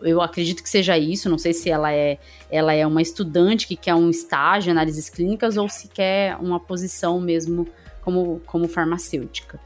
[0.03, 2.19] Eu acredito que seja isso, não sei se ela é,
[2.51, 6.61] ela é uma estudante que quer um estágio em análises clínicas ou se quer uma
[6.61, 7.67] posição mesmo
[8.03, 9.59] como, como farmacêutica.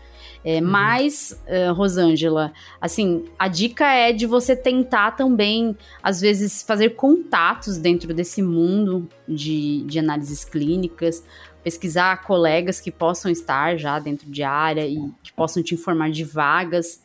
[0.45, 0.67] É, uhum.
[0.67, 7.79] Mas, uh, Rosângela, assim, a dica é de você tentar também, às vezes, fazer contatos
[7.79, 11.25] dentro desse mundo de, de análises clínicas,
[11.63, 16.23] pesquisar colegas que possam estar já dentro de área e que possam te informar de
[16.23, 17.03] vagas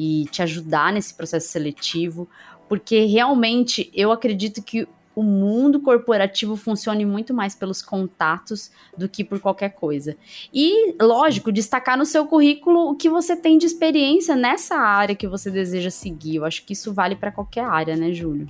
[0.00, 2.26] e te ajudar nesse processo seletivo,
[2.66, 9.22] porque realmente eu acredito que o mundo corporativo funcione muito mais pelos contatos do que
[9.22, 10.16] por qualquer coisa.
[10.54, 15.28] E, lógico, destacar no seu currículo o que você tem de experiência nessa área que
[15.28, 16.36] você deseja seguir.
[16.36, 18.48] Eu acho que isso vale para qualquer área, né, Júlio?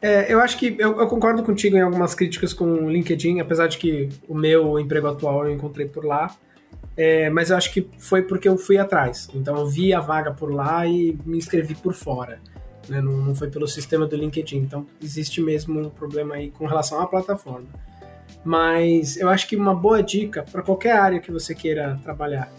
[0.00, 3.66] É, eu acho que eu, eu, concordo contigo em algumas críticas com o LinkedIn, apesar
[3.66, 6.34] de que o meu emprego atual eu encontrei por lá.
[6.96, 9.28] É, mas eu acho que foi porque eu fui atrás.
[9.34, 12.38] Então eu vi a vaga por lá e me inscrevi por fora
[12.88, 13.00] né?
[13.00, 14.58] não, não foi pelo sistema do LinkedIn.
[14.58, 17.68] Então, existe mesmo um problema aí com relação à plataforma.
[18.44, 22.52] Mas eu acho que uma boa dica para qualquer área que você queira trabalhar.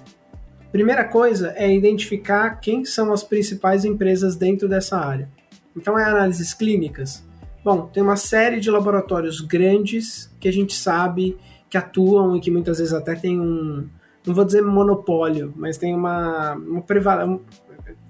[0.72, 5.30] Primeira coisa é identificar quem são as principais empresas dentro dessa área.
[5.76, 7.24] Então, é análises clínicas.
[7.64, 11.38] Bom, tem uma série de laboratórios grandes que a gente sabe
[11.70, 13.88] que atuam e que muitas vezes até tem um,
[14.26, 16.82] não vou dizer monopólio, mas tem uma, uma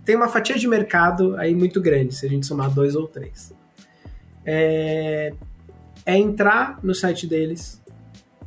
[0.06, 3.54] tem uma fatia de mercado aí muito grande, se a gente somar dois ou três.
[4.46, 5.34] É,
[6.06, 7.82] é entrar no site deles,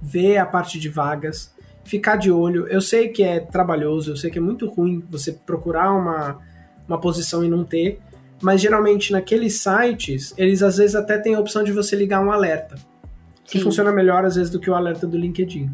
[0.00, 1.54] ver a parte de vagas,
[1.84, 2.66] ficar de olho.
[2.68, 6.38] Eu sei que é trabalhoso, eu sei que é muito ruim você procurar uma,
[6.86, 8.00] uma posição e não ter,
[8.42, 12.30] mas geralmente naqueles sites, eles às vezes até têm a opção de você ligar um
[12.30, 12.76] alerta,
[13.44, 13.64] que Sim.
[13.64, 15.70] funciona melhor às vezes do que o alerta do LinkedIn.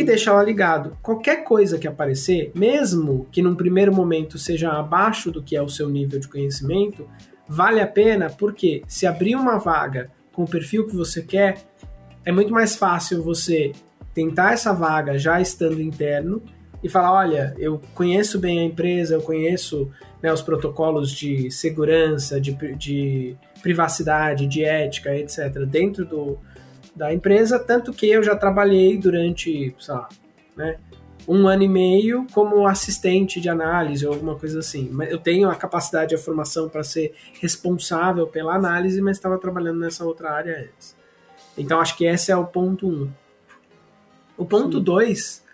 [0.00, 0.96] E deixar lá ligado.
[1.02, 5.68] Qualquer coisa que aparecer, mesmo que num primeiro momento seja abaixo do que é o
[5.68, 7.08] seu nível de conhecimento,
[7.48, 11.58] vale a pena porque se abrir uma vaga com o perfil que você quer,
[12.24, 13.72] é muito mais fácil você
[14.14, 16.42] tentar essa vaga já estando interno
[16.82, 19.90] e falar: olha, eu conheço bem a empresa, eu conheço
[20.22, 26.38] né, os protocolos de segurança, de, de privacidade, de ética, etc., dentro do,
[26.98, 30.08] da empresa, tanto que eu já trabalhei durante, sei lá,
[30.56, 30.76] né,
[31.28, 34.90] um ano e meio como assistente de análise ou alguma coisa assim.
[35.08, 39.78] Eu tenho a capacidade e a formação para ser responsável pela análise, mas estava trabalhando
[39.78, 40.96] nessa outra área antes.
[41.56, 43.10] Então acho que esse é o ponto um.
[44.36, 44.82] O ponto Sim.
[44.82, 45.44] dois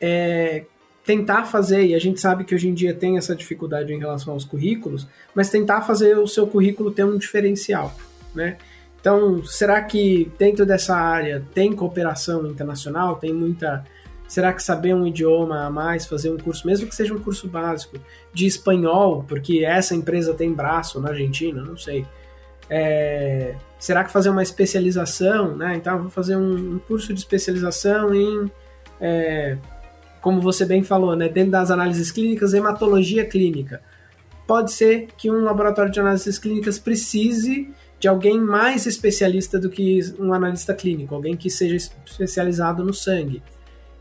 [0.00, 0.64] é
[1.04, 4.32] tentar fazer, e a gente sabe que hoje em dia tem essa dificuldade em relação
[4.32, 7.94] aos currículos, mas tentar fazer o seu currículo ter um diferencial,
[8.34, 8.58] né?
[9.06, 13.14] Então, será que dentro dessa área tem cooperação internacional?
[13.14, 13.84] Tem muita.
[14.26, 17.46] Será que saber um idioma a mais, fazer um curso, mesmo que seja um curso
[17.46, 18.00] básico,
[18.34, 21.62] de espanhol, porque essa empresa tem braço na Argentina?
[21.62, 22.04] Não sei.
[22.68, 25.76] É, será que fazer uma especialização, né?
[25.76, 28.50] Então, vou fazer um, um curso de especialização em
[29.00, 29.56] é,
[30.20, 33.80] como você bem falou, né, dentro das análises clínicas, hematologia clínica.
[34.48, 37.72] Pode ser que um laboratório de análises clínicas precise
[38.06, 43.42] de alguém mais especialista do que um analista clínico, alguém que seja especializado no sangue.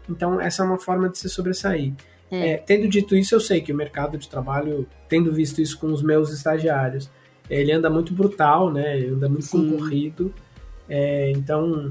[0.08, 1.92] Então, essa é uma forma de se sobressair.
[2.30, 2.52] É.
[2.52, 5.92] É, tendo dito isso, eu sei que o mercado de trabalho, tendo visto isso com
[5.92, 7.10] os meus estagiários,
[7.50, 8.96] ele anda muito brutal, né?
[8.96, 9.72] Ele anda muito Sim.
[9.72, 10.32] concorrido.
[10.88, 11.90] É, então,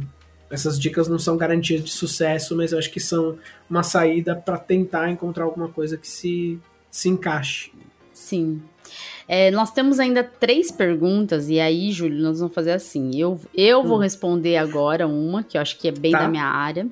[0.48, 3.36] essas dicas não são garantias de sucesso, mas eu acho que são
[3.68, 7.72] uma saída para tentar encontrar alguma coisa que se, se encaixe.
[8.12, 8.62] Sim.
[9.26, 13.10] É, nós temos ainda três perguntas, e aí, Júlio, nós vamos fazer assim.
[13.14, 13.84] Eu, eu hum.
[13.84, 16.20] vou responder agora uma, que eu acho que é bem tá.
[16.20, 16.86] da minha área.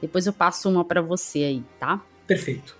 [0.00, 2.00] Depois eu passo uma para você aí, tá?
[2.26, 2.76] Perfeito.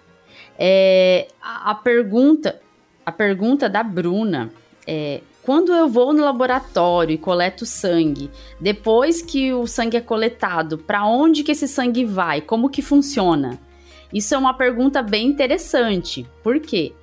[0.58, 2.60] É, a, a, pergunta,
[3.04, 4.50] a pergunta da Bruna
[4.86, 10.78] é quando eu vou no laboratório e coleto sangue, depois que o sangue é coletado,
[10.78, 12.40] para onde que esse sangue vai?
[12.40, 13.60] Como que funciona?
[14.10, 16.26] Isso é uma pergunta bem interessante.
[16.42, 16.94] Por quê?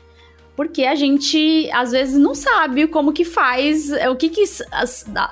[0.55, 4.43] Porque a gente às vezes não sabe como que faz, é, o que que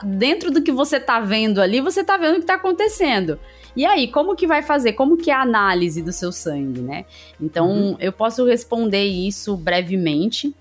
[0.04, 3.40] dentro do que você tá vendo ali, você tá vendo o que tá acontecendo.
[3.76, 4.94] E aí, como que vai fazer?
[4.94, 7.06] Como que é a análise do seu sangue, né?
[7.40, 7.98] Então, uhum.
[8.00, 10.54] eu posso responder isso brevemente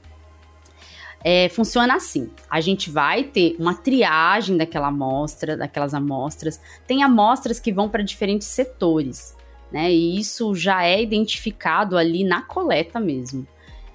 [1.23, 6.61] é, funciona assim: a gente vai ter uma triagem daquela amostra, daquelas amostras.
[6.87, 9.37] Tem amostras que vão para diferentes setores,
[9.73, 9.93] né?
[9.93, 13.47] E isso já é identificado ali na coleta mesmo.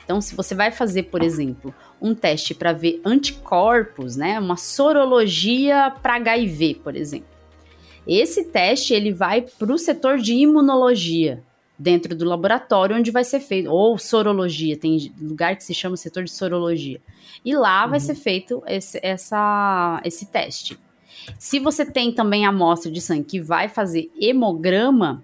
[0.04, 4.40] Então, se você vai fazer, por exemplo, um teste para ver anticorpos, né?
[4.40, 7.28] Uma sorologia para HIV, por exemplo.
[8.06, 11.42] Esse teste ele vai para o setor de imunologia,
[11.80, 16.24] dentro do laboratório onde vai ser feito, ou sorologia, tem lugar que se chama setor
[16.24, 17.02] de sorologia.
[17.44, 17.92] E lá uhum.
[17.92, 20.78] vai ser feito esse, essa, esse teste.
[21.38, 25.24] Se você tem também amostra de sangue que vai fazer hemograma,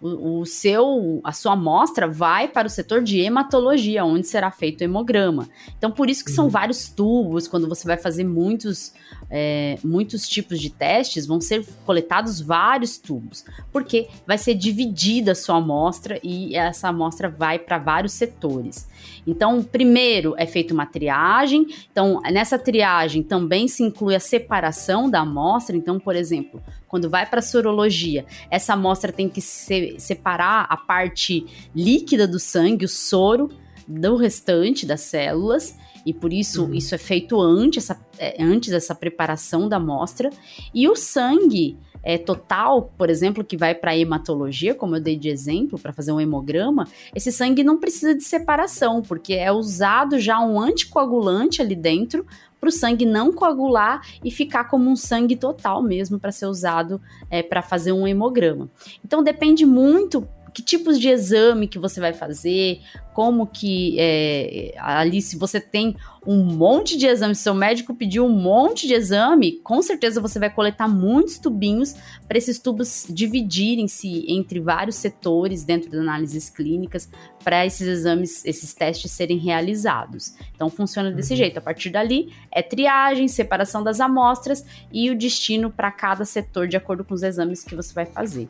[0.00, 4.80] o, o, seu, a sua amostra vai para o setor de hematologia, onde será feito
[4.80, 5.48] o hemograma.
[5.76, 6.50] Então, por isso que são uhum.
[6.50, 8.92] vários tubos, quando você vai fazer muitos,
[9.30, 15.34] é, muitos tipos de testes, vão ser coletados vários tubos, porque vai ser dividida a
[15.34, 18.88] sua amostra e essa amostra vai para vários setores.
[19.26, 21.66] Então, primeiro é feita uma triagem.
[21.90, 25.76] Então, nessa triagem também se inclui a separação da amostra.
[25.76, 30.76] Então, por exemplo, quando vai para a sorologia, essa amostra tem que se, separar a
[30.76, 33.50] parte líquida do sangue, o soro,
[33.86, 35.76] do restante das células.
[36.04, 36.74] E por isso, uhum.
[36.74, 40.30] isso é feito antes, essa, é, antes dessa preparação da amostra.
[40.72, 45.28] E o sangue é, total, por exemplo, que vai para hematologia, como eu dei de
[45.28, 50.40] exemplo, para fazer um hemograma, esse sangue não precisa de separação, porque é usado já
[50.40, 52.24] um anticoagulante ali dentro
[52.60, 57.00] para o sangue não coagular e ficar como um sangue total mesmo para ser usado
[57.30, 58.68] é, para fazer um hemograma.
[59.04, 62.80] Então depende muito que tipos de exame que você vai fazer,
[63.18, 68.28] como que é, ali se você tem um monte de exames, seu médico pediu um
[68.28, 71.94] monte de exame, com certeza você vai coletar muitos tubinhos
[72.28, 77.08] para esses tubos dividirem-se entre vários setores dentro das análises clínicas
[77.42, 80.34] para esses exames, esses testes serem realizados.
[80.54, 81.38] Então funciona desse uhum.
[81.38, 81.58] jeito.
[81.58, 86.76] A partir dali é triagem, separação das amostras e o destino para cada setor de
[86.76, 88.48] acordo com os exames que você vai fazer.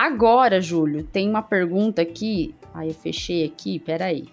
[0.00, 2.54] Agora, Júlio, tem uma pergunta aqui.
[2.72, 4.24] Ai, eu fechei aqui, peraí.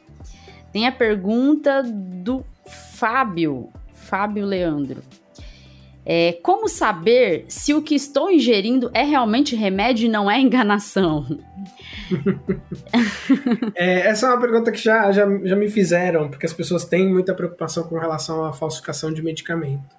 [0.72, 5.04] Tem a pergunta do Fábio, Fábio Leandro.
[6.06, 11.28] É, como saber se o que estou ingerindo é realmente remédio e não é enganação?
[13.76, 17.12] é, essa é uma pergunta que já, já, já me fizeram, porque as pessoas têm
[17.12, 19.98] muita preocupação com relação à falsificação de medicamento.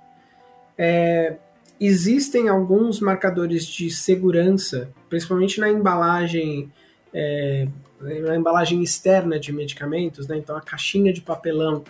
[0.78, 1.36] É,
[1.80, 6.72] existem alguns marcadores de segurança, principalmente na embalagem
[7.12, 7.68] é,
[8.00, 10.36] na embalagem externa de medicamentos, né?
[10.36, 11.82] então a caixinha de papelão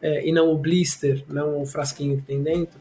[0.00, 2.80] é, e não o blister, não o frasquinho que tem dentro,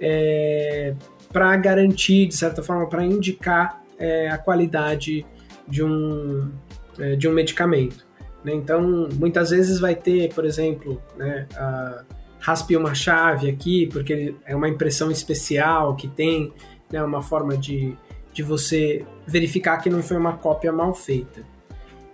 [0.00, 0.94] é,
[1.32, 5.24] para garantir, de certa forma, para indicar é, a qualidade
[5.68, 6.50] de um,
[6.98, 8.04] é, de um medicamento.
[8.44, 8.52] Né?
[8.52, 12.04] Então, muitas vezes vai ter, por exemplo, né, a,
[12.42, 16.52] raspe uma chave aqui, porque é uma impressão especial que tem
[16.90, 17.96] né, uma forma de,
[18.32, 21.44] de você verificar que não foi uma cópia mal feita.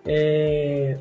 [0.05, 0.99] É,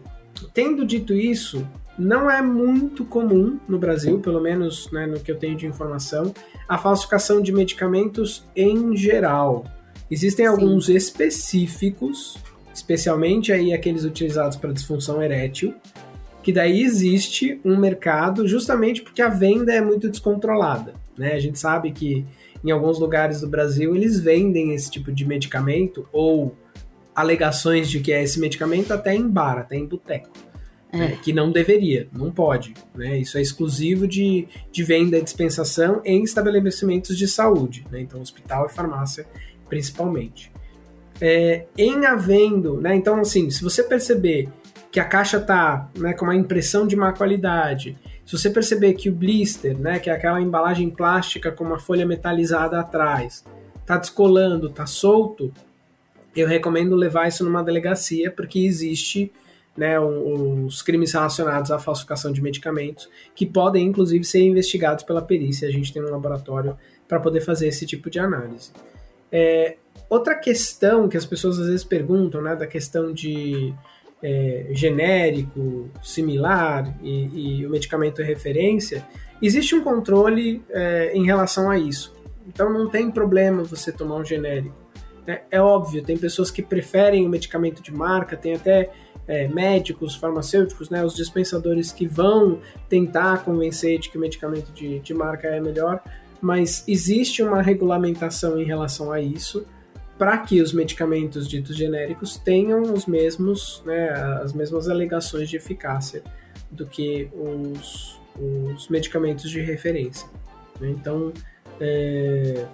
[0.53, 1.67] tendo dito isso,
[1.99, 6.33] não é muito comum no Brasil, pelo menos né, no que eu tenho de informação,
[6.67, 9.65] a falsificação de medicamentos em geral.
[10.09, 10.51] Existem Sim.
[10.51, 12.37] alguns específicos,
[12.73, 15.75] especialmente aí aqueles utilizados para disfunção erétil,
[16.47, 20.93] que daí existe um mercado justamente porque a venda é muito descontrolada.
[21.17, 21.33] Né?
[21.33, 22.25] A gente sabe que
[22.63, 26.55] em alguns lugares do Brasil eles vendem esse tipo de medicamento ou
[27.13, 30.29] alegações de que é esse medicamento até em bar, até em boteco.
[30.89, 30.97] É.
[30.97, 32.73] Né, que não deveria, não pode.
[32.95, 33.17] Né?
[33.17, 37.99] Isso é exclusivo de, de venda e dispensação em estabelecimentos de saúde, né?
[37.99, 39.27] então hospital e farmácia
[39.67, 40.49] principalmente.
[41.19, 42.95] É, em havendo, né?
[42.95, 44.47] então assim, se você perceber
[44.97, 47.95] que a caixa tá né, com uma impressão de má qualidade,
[48.25, 52.03] se você perceber que o blister, né, que é aquela embalagem plástica com uma folha
[52.03, 53.45] metalizada atrás,
[53.85, 55.53] tá descolando, tá solto,
[56.35, 59.31] eu recomendo levar isso numa delegacia, porque existe
[59.77, 65.67] né, os crimes relacionados à falsificação de medicamentos, que podem inclusive ser investigados pela perícia.
[65.67, 66.75] A gente tem um laboratório
[67.07, 68.71] para poder fazer esse tipo de análise.
[69.31, 69.77] É,
[70.09, 73.75] outra questão que as pessoas às vezes perguntam, né, da questão de
[74.21, 79.07] é, genérico, similar e, e, o medicamento é referência,
[79.41, 82.15] existe um controle é, em relação a isso.
[82.47, 84.75] Então não tem problema você tomar um genérico.
[85.27, 88.89] É, é óbvio, tem pessoas que preferem o medicamento de marca, tem até
[89.27, 94.99] é, médicos, farmacêuticos, né, os dispensadores que vão tentar convencer de que o medicamento de,
[94.99, 96.01] de marca é melhor,
[96.41, 99.65] mas existe uma regulamentação em relação a isso
[100.17, 104.09] para que os medicamentos ditos genéricos tenham os mesmos, né,
[104.41, 106.23] as mesmas alegações de eficácia
[106.71, 110.27] do que os, os medicamentos de referência.
[110.79, 110.89] Né?
[110.89, 111.31] Então,
[111.79, 112.65] é,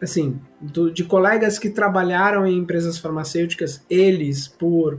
[0.00, 4.98] assim, do, de colegas que trabalharam em empresas farmacêuticas, eles, por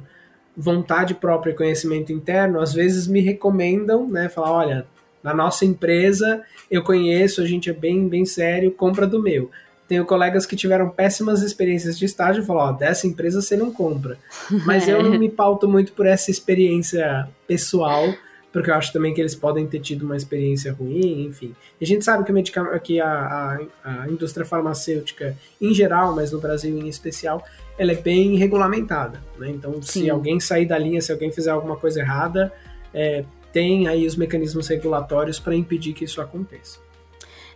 [0.55, 4.87] vontade própria e conhecimento interno, às vezes me recomendam, né, falar, olha,
[5.23, 9.49] na nossa empresa eu conheço, a gente é bem, bem sério, compra do meu.
[9.93, 13.71] Tenho colegas que tiveram péssimas experiências de estágio e falam, ó, dessa empresa você não
[13.71, 14.17] compra.
[14.65, 18.11] Mas eu não me pauto muito por essa experiência pessoal,
[18.51, 21.55] porque eu acho também que eles podem ter tido uma experiência ruim, enfim.
[21.79, 26.31] E a gente sabe que, o que a, a, a, indústria farmacêutica em geral, mas
[26.31, 27.45] no Brasil em especial,
[27.77, 29.21] ela é bem regulamentada.
[29.37, 29.51] Né?
[29.51, 30.05] Então, Sim.
[30.05, 32.51] se alguém sair da linha, se alguém fizer alguma coisa errada,
[32.91, 36.79] é, tem aí os mecanismos regulatórios para impedir que isso aconteça.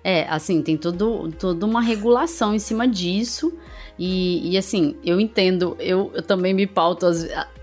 [0.10, 3.51] É, assim, tem todo, toda uma regulação em cima disso.
[3.99, 7.05] E, e assim, eu entendo, eu, eu também me pauto,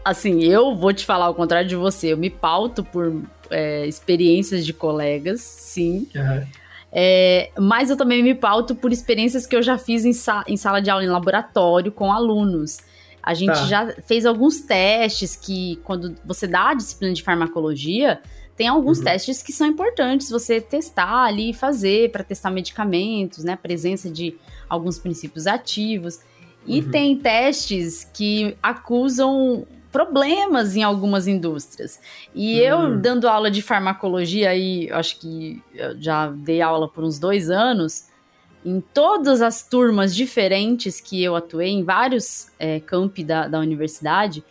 [0.04, 4.66] assim, eu vou te falar ao contrário de você, eu me pauto por é, experiências
[4.66, 6.06] de colegas, sim.
[6.14, 6.46] Uhum.
[6.92, 10.58] É, mas eu também me pauto por experiências que eu já fiz em, sa em
[10.58, 12.80] sala de aula, em laboratório, com alunos.
[13.22, 13.64] A gente tá.
[13.64, 18.20] já fez alguns testes que, quando você dá a disciplina de farmacologia,
[18.56, 19.04] tem alguns uhum.
[19.04, 23.56] testes que são importantes você testar ali e fazer para testar medicamentos, né?
[23.56, 24.36] Presença de
[24.68, 26.20] alguns princípios ativos.
[26.66, 26.90] E uhum.
[26.90, 32.00] tem testes que acusam problemas em algumas indústrias.
[32.34, 32.66] E uhum.
[32.66, 35.62] eu, dando aula de farmacologia aí, acho que
[35.98, 38.08] já dei aula por uns dois anos,
[38.64, 44.42] em todas as turmas diferentes que eu atuei, em vários é, campi da, da universidade,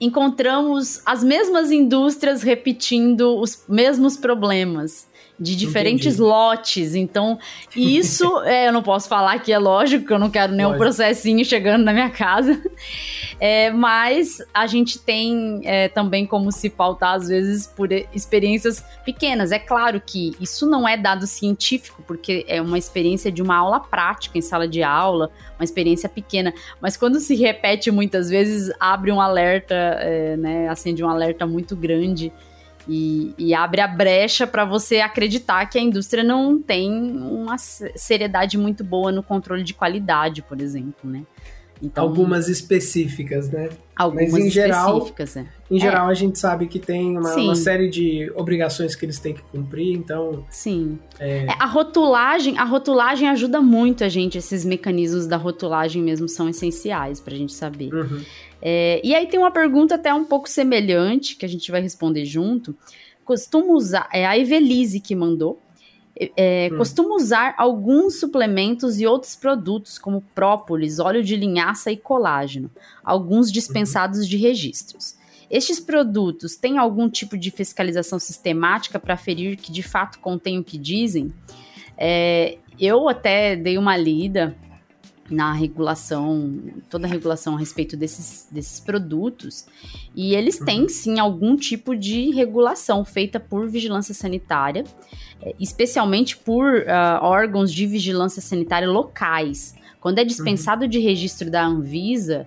[0.00, 5.09] encontramos as mesmas indústrias repetindo os mesmos problemas
[5.40, 6.22] de diferentes Entendi.
[6.22, 6.94] lotes.
[6.94, 7.38] Então,
[7.74, 10.84] isso é, eu não posso falar que é lógico, que eu não quero nenhum lógico.
[10.84, 12.60] processinho chegando na minha casa.
[13.42, 19.50] É, mas a gente tem é, também como se pautar, às vezes, por experiências pequenas.
[19.50, 23.80] É claro que isso não é dado científico, porque é uma experiência de uma aula
[23.80, 26.52] prática em sala de aula, uma experiência pequena.
[26.82, 30.68] Mas quando se repete muitas vezes, abre um alerta, é, né?
[30.68, 32.30] Acende um alerta muito grande
[32.92, 38.58] e, e abre a brecha para você acreditar que a indústria não tem uma seriedade
[38.58, 41.22] muito boa no controle de qualidade, por exemplo, né?
[41.80, 43.70] Então, algumas específicas, né?
[43.96, 45.74] Algumas Mas, em específicas, geral, é.
[45.74, 46.10] Em geral, é.
[46.10, 49.94] a gente sabe que tem uma, uma, série de obrigações que eles têm que cumprir,
[49.94, 50.44] então...
[50.50, 50.98] Sim.
[51.18, 51.44] É...
[51.44, 56.48] É, a rotulagem, a rotulagem ajuda muito a gente, esses mecanismos da rotulagem mesmo são
[56.48, 57.94] essenciais pra gente saber.
[57.94, 58.20] Uhum.
[58.62, 62.24] É, e aí tem uma pergunta até um pouco semelhante, que a gente vai responder
[62.24, 62.76] junto.
[63.24, 65.60] Costumo usar, é a Evelise que mandou,
[66.36, 66.76] é, hum.
[66.76, 72.70] Costumo usar alguns suplementos e outros produtos, como própolis, óleo de linhaça e colágeno,
[73.02, 74.26] alguns dispensados uhum.
[74.26, 75.16] de registros.
[75.50, 80.64] Estes produtos têm algum tipo de fiscalização sistemática para aferir que de fato contém o
[80.64, 81.32] que dizem?
[81.96, 84.54] É, eu até dei uma lida
[85.30, 86.58] na regulação,
[86.90, 89.66] toda a regulação a respeito desses, desses produtos,
[90.14, 90.88] e eles têm uhum.
[90.88, 94.84] sim algum tipo de regulação feita por vigilância sanitária,
[95.40, 99.74] é, especialmente por uh, órgãos de vigilância sanitária locais.
[100.00, 100.88] Quando é dispensado uhum.
[100.88, 102.46] de registro da Anvisa,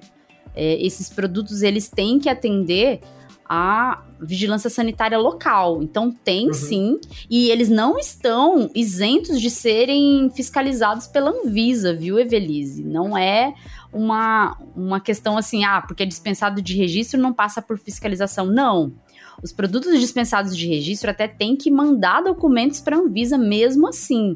[0.55, 2.99] é, esses produtos eles têm que atender
[3.47, 5.81] a vigilância sanitária local.
[5.83, 6.53] Então tem uhum.
[6.53, 12.83] sim, e eles não estão isentos de serem fiscalizados pela Anvisa, viu, Evelise?
[12.83, 13.53] Não é
[13.91, 18.45] uma, uma questão assim, ah, porque é dispensado de registro não passa por fiscalização.
[18.45, 18.93] Não.
[19.41, 24.35] Os produtos dispensados de registro até têm que mandar documentos para a Anvisa mesmo assim,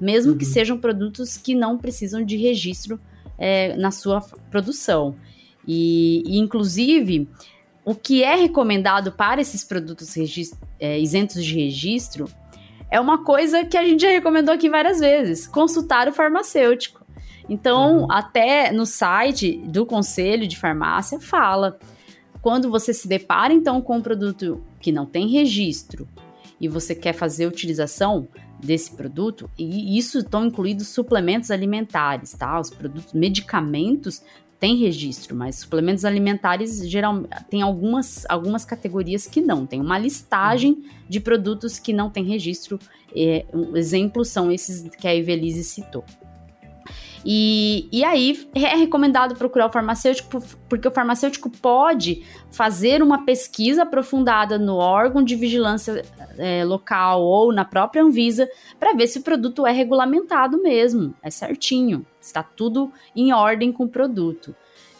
[0.00, 0.38] mesmo uhum.
[0.38, 3.00] que sejam produtos que não precisam de registro
[3.38, 5.14] é, na sua produção.
[5.66, 7.28] E, e inclusive,
[7.88, 10.14] o que é recomendado para esses produtos
[10.78, 12.28] é, isentos de registro
[12.90, 17.02] é uma coisa que a gente já recomendou aqui várias vezes: consultar o farmacêutico.
[17.48, 18.12] Então, uhum.
[18.12, 21.78] até no site do Conselho de Farmácia fala.
[22.42, 26.06] Quando você se depara então com um produto que não tem registro
[26.60, 28.28] e você quer fazer utilização
[28.60, 32.60] desse produto, e isso estão incluídos suplementos alimentares, tá?
[32.60, 34.22] Os produtos, medicamentos
[34.58, 39.64] tem registro, mas suplementos alimentares geral tem algumas, algumas categorias que não.
[39.64, 42.78] Tem uma listagem de produtos que não tem registro.
[43.14, 46.04] É, um, exemplos são esses que a Evelise citou.
[47.24, 53.82] E, e aí é recomendado procurar o farmacêutico, porque o farmacêutico pode fazer uma pesquisa
[53.82, 56.04] aprofundada no órgão de vigilância
[56.38, 58.48] é, local ou na própria Anvisa
[58.78, 63.84] para ver se o produto é regulamentado mesmo, é certinho, está tudo em ordem com
[63.84, 64.54] o produto.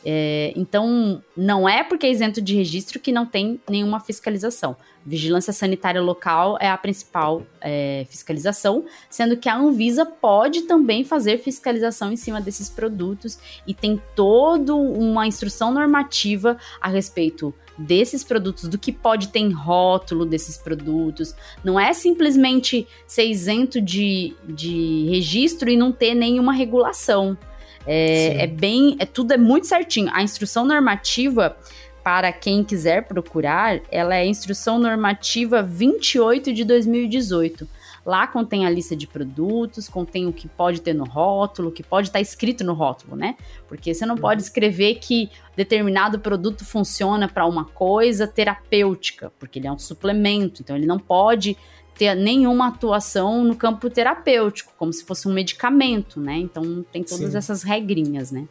[0.05, 4.77] É, então, não é porque é isento de registro que não tem nenhuma fiscalização.
[5.05, 11.39] Vigilância sanitária local é a principal é, fiscalização, sendo que a Anvisa pode também fazer
[11.39, 18.69] fiscalização em cima desses produtos e tem toda uma instrução normativa a respeito desses produtos,
[18.69, 21.35] do que pode ter em rótulo desses produtos.
[21.63, 27.39] Não é simplesmente ser isento de, de registro e não ter nenhuma regulação.
[27.87, 28.97] É, é, bem.
[28.99, 30.11] É, tudo é muito certinho.
[30.13, 31.57] A instrução normativa,
[32.03, 37.69] para quem quiser procurar, ela é a instrução normativa 28 de 2018.
[38.05, 41.83] Lá contém a lista de produtos, contém o que pode ter no rótulo, o que
[41.83, 43.37] pode estar escrito no rótulo, né?
[43.69, 44.21] Porque você não uhum.
[44.21, 50.63] pode escrever que determinado produto funciona para uma coisa terapêutica, porque ele é um suplemento,
[50.63, 51.55] então ele não pode
[51.99, 56.39] ter nenhuma atuação no campo terapêutico, como se fosse um medicamento, né?
[56.39, 57.37] Então tem todas Sim.
[57.37, 58.47] essas regrinhas, né?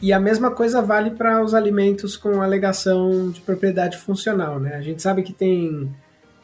[0.00, 4.76] E a mesma coisa vale para os alimentos com alegação de propriedade funcional, né?
[4.76, 5.90] A gente sabe que tem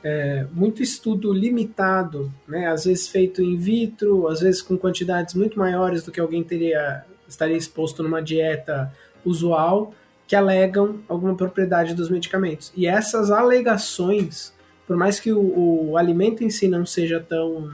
[0.05, 2.69] é, muito estudo limitado, né?
[2.69, 7.05] Às vezes feito in vitro, às vezes com quantidades muito maiores do que alguém teria
[7.29, 8.93] estaria exposto numa dieta
[9.25, 9.93] usual,
[10.29, 12.73] que alegam alguma propriedade dos medicamentos.
[12.77, 14.55] E essas alegações
[14.87, 17.71] por mais que o, o alimento em si não seja tão,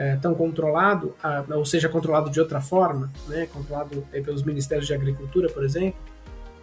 [0.00, 4.94] é, tão controlado, a, ou seja controlado de outra forma, né, controlado pelos Ministérios de
[4.94, 6.00] Agricultura, por exemplo,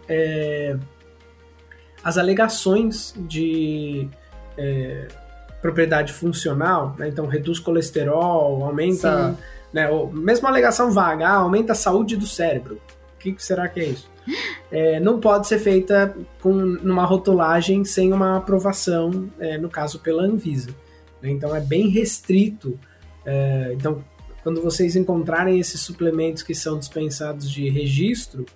[0.08, 0.76] é,
[2.02, 4.08] as alegações de
[4.56, 5.08] é,
[5.62, 9.36] propriedade funcional, né, então reduz colesterol, aumenta
[9.72, 9.88] né?
[9.88, 12.80] Ou mesmo alegação vaga, ah, aumenta a saúde do cérebro.
[13.14, 14.08] O que será que é isso?
[14.70, 20.22] É, não pode ser feita com numa rotulagem sem uma aprovação, é, no caso pela
[20.22, 20.68] Anvisa.
[21.22, 21.30] Né?
[21.30, 22.78] Então é bem restrito.
[23.30, 24.02] É, então,
[24.42, 28.46] quando vocês encontrarem esses suplementos que são dispensados de registro,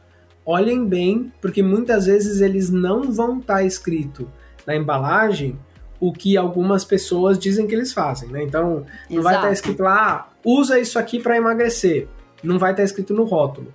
[0.46, 4.30] olhem bem, porque muitas vezes eles não vão estar tá escrito
[4.66, 5.58] na embalagem
[6.00, 8.42] o que algumas pessoas dizem que eles fazem, né?
[8.42, 9.22] Então, não Exato.
[9.22, 12.08] vai estar tá escrito lá, ah, usa isso aqui para emagrecer.
[12.42, 13.72] Não vai estar tá escrito no rótulo.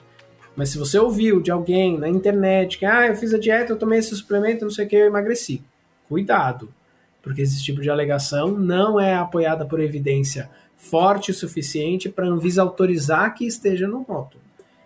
[0.55, 3.77] Mas se você ouviu de alguém na internet que, ah, eu fiz a dieta, eu
[3.77, 5.63] tomei esse suplemento, não sei o que, eu emagreci.
[6.09, 6.73] Cuidado,
[7.21, 12.29] porque esse tipo de alegação não é apoiada por evidência forte o suficiente para a
[12.29, 14.41] Anvisa autorizar que esteja no rótulo.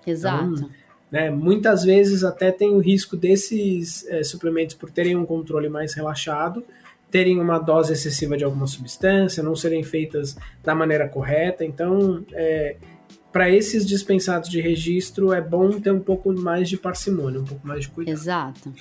[0.07, 0.53] Exato.
[0.55, 0.69] Então,
[1.11, 5.93] né, muitas vezes até tem o risco desses é, suplementos, por terem um controle mais
[5.93, 6.63] relaxado,
[7.11, 11.65] terem uma dose excessiva de alguma substância, não serem feitas da maneira correta.
[11.65, 12.77] Então, é,
[13.31, 17.65] para esses dispensados de registro, é bom ter um pouco mais de parcimônia, um pouco
[17.65, 18.13] mais de cuidado.
[18.13, 18.73] Exato.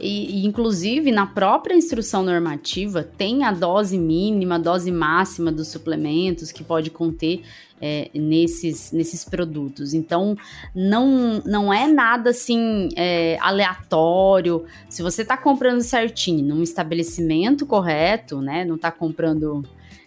[0.00, 5.68] E, e, inclusive, na própria instrução normativa, tem a dose mínima, a dose máxima dos
[5.68, 7.42] suplementos que pode conter
[7.80, 9.94] é, nesses, nesses produtos.
[9.94, 10.36] Então,
[10.74, 14.64] não, não é nada assim é, aleatório.
[14.88, 18.64] Se você está comprando certinho, num estabelecimento correto, né?
[18.64, 19.64] Não está comprando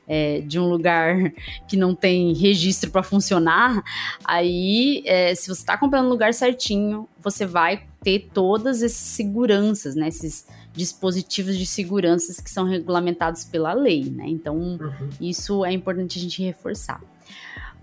[0.07, 1.31] é, de um lugar
[1.67, 3.83] que não tem registro para funcionar,
[4.23, 9.95] aí é, se você está comprando no lugar certinho, você vai ter todas essas seguranças,
[9.95, 10.07] né?
[10.07, 14.25] Esses dispositivos de segurança que são regulamentados pela lei, né?
[14.27, 15.09] Então, uhum.
[15.19, 17.01] isso é importante a gente reforçar.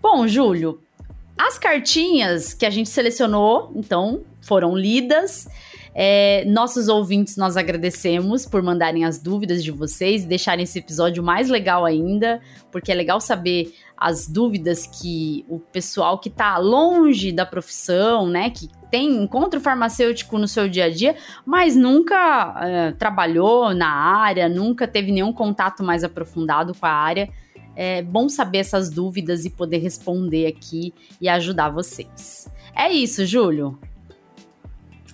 [0.01, 0.81] Bom, Júlio,
[1.37, 5.49] as cartinhas que a gente selecionou, então, foram lidas.
[5.95, 11.49] É, nossos ouvintes, nós agradecemos por mandarem as dúvidas de vocês, deixarem esse episódio mais
[11.49, 12.41] legal ainda,
[12.73, 18.51] porque é legal saber as dúvidas que o pessoal que está longe da profissão, né,
[18.51, 21.15] que tem encontro farmacêutico no seu dia a dia,
[21.47, 27.29] mas nunca é, trabalhou na área, nunca teve nenhum contato mais aprofundado com a área.
[27.77, 32.49] É bom saber essas dúvidas e poder responder aqui e ajudar vocês.
[32.75, 33.79] É isso, Júlio.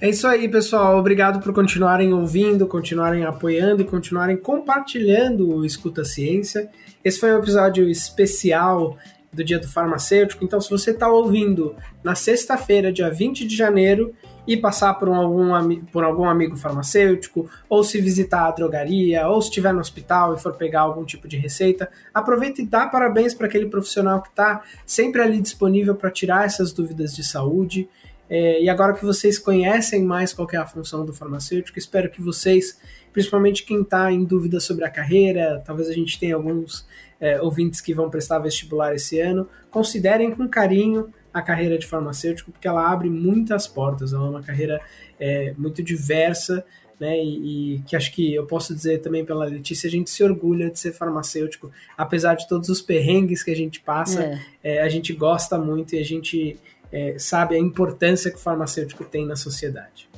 [0.00, 0.98] É isso aí, pessoal.
[0.98, 6.70] Obrigado por continuarem ouvindo, continuarem apoiando e continuarem compartilhando o Escuta Ciência.
[7.04, 8.96] Esse foi um episódio especial
[9.30, 10.42] do Dia do Farmacêutico.
[10.42, 14.14] Então, se você está ouvindo na sexta-feira, dia 20 de janeiro,
[14.46, 19.40] e passar por, um, algum, por algum amigo farmacêutico, ou se visitar a drogaria, ou
[19.40, 23.34] se estiver no hospital e for pegar algum tipo de receita, aproveita e dá parabéns
[23.34, 27.88] para aquele profissional que está sempre ali disponível para tirar essas dúvidas de saúde.
[28.30, 32.22] É, e agora que vocês conhecem mais qual é a função do farmacêutico, espero que
[32.22, 32.78] vocês,
[33.12, 36.86] principalmente quem está em dúvida sobre a carreira, talvez a gente tenha alguns
[37.20, 42.52] é, ouvintes que vão prestar vestibular esse ano, considerem com carinho a carreira de farmacêutico,
[42.52, 44.80] porque ela abre muitas portas, ela é uma carreira
[45.18, 46.64] é, muito diversa,
[47.00, 50.22] né, e, e, que acho que eu posso dizer também pela Letícia, a gente se
[50.22, 54.40] orgulha de ser farmacêutico, apesar de todos os perrengues que a gente passa, é.
[54.62, 56.58] É, a gente gosta muito e a gente
[56.92, 60.08] é, sabe a importância que o farmacêutico tem na sociedade.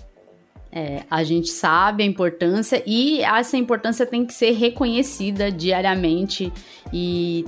[0.75, 6.51] É, a gente sabe a importância e essa importância tem que ser reconhecida diariamente
[6.91, 7.45] e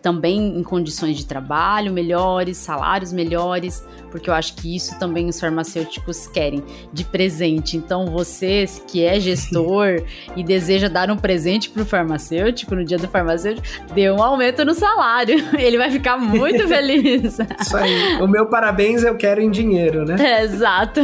[0.00, 5.40] também em condições de trabalho melhores, salários melhores, porque eu acho que isso também os
[5.40, 6.62] farmacêuticos querem
[6.92, 7.76] de presente.
[7.76, 10.02] Então, você que é gestor
[10.36, 14.64] e deseja dar um presente para o farmacêutico no dia do farmacêutico, dê um aumento
[14.64, 15.44] no salário.
[15.58, 17.38] Ele vai ficar muito feliz.
[17.60, 18.22] Isso aí.
[18.22, 20.16] O meu parabéns eu quero em dinheiro, né?
[20.20, 21.00] É, exato.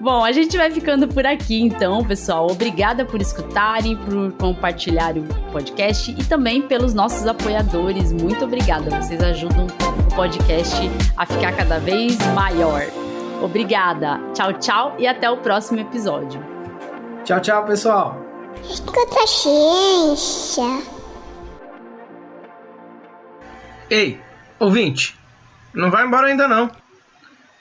[0.00, 2.50] Bom, a gente vai ficando por aqui então, pessoal.
[2.50, 8.12] Obrigada por escutarem, por compartilhar o podcast e também pelos nossos apoiadores.
[8.12, 8.90] Muito obrigada.
[9.00, 12.82] Vocês ajudam o podcast a ficar cada vez maior.
[13.42, 14.20] Obrigada.
[14.34, 16.40] Tchau, tchau e até o próximo episódio.
[17.24, 18.16] Tchau, tchau, pessoal.
[18.64, 20.82] Escuta ciência.
[23.90, 24.20] Ei,
[24.58, 25.16] ouvinte,
[25.72, 26.70] não vai embora ainda não.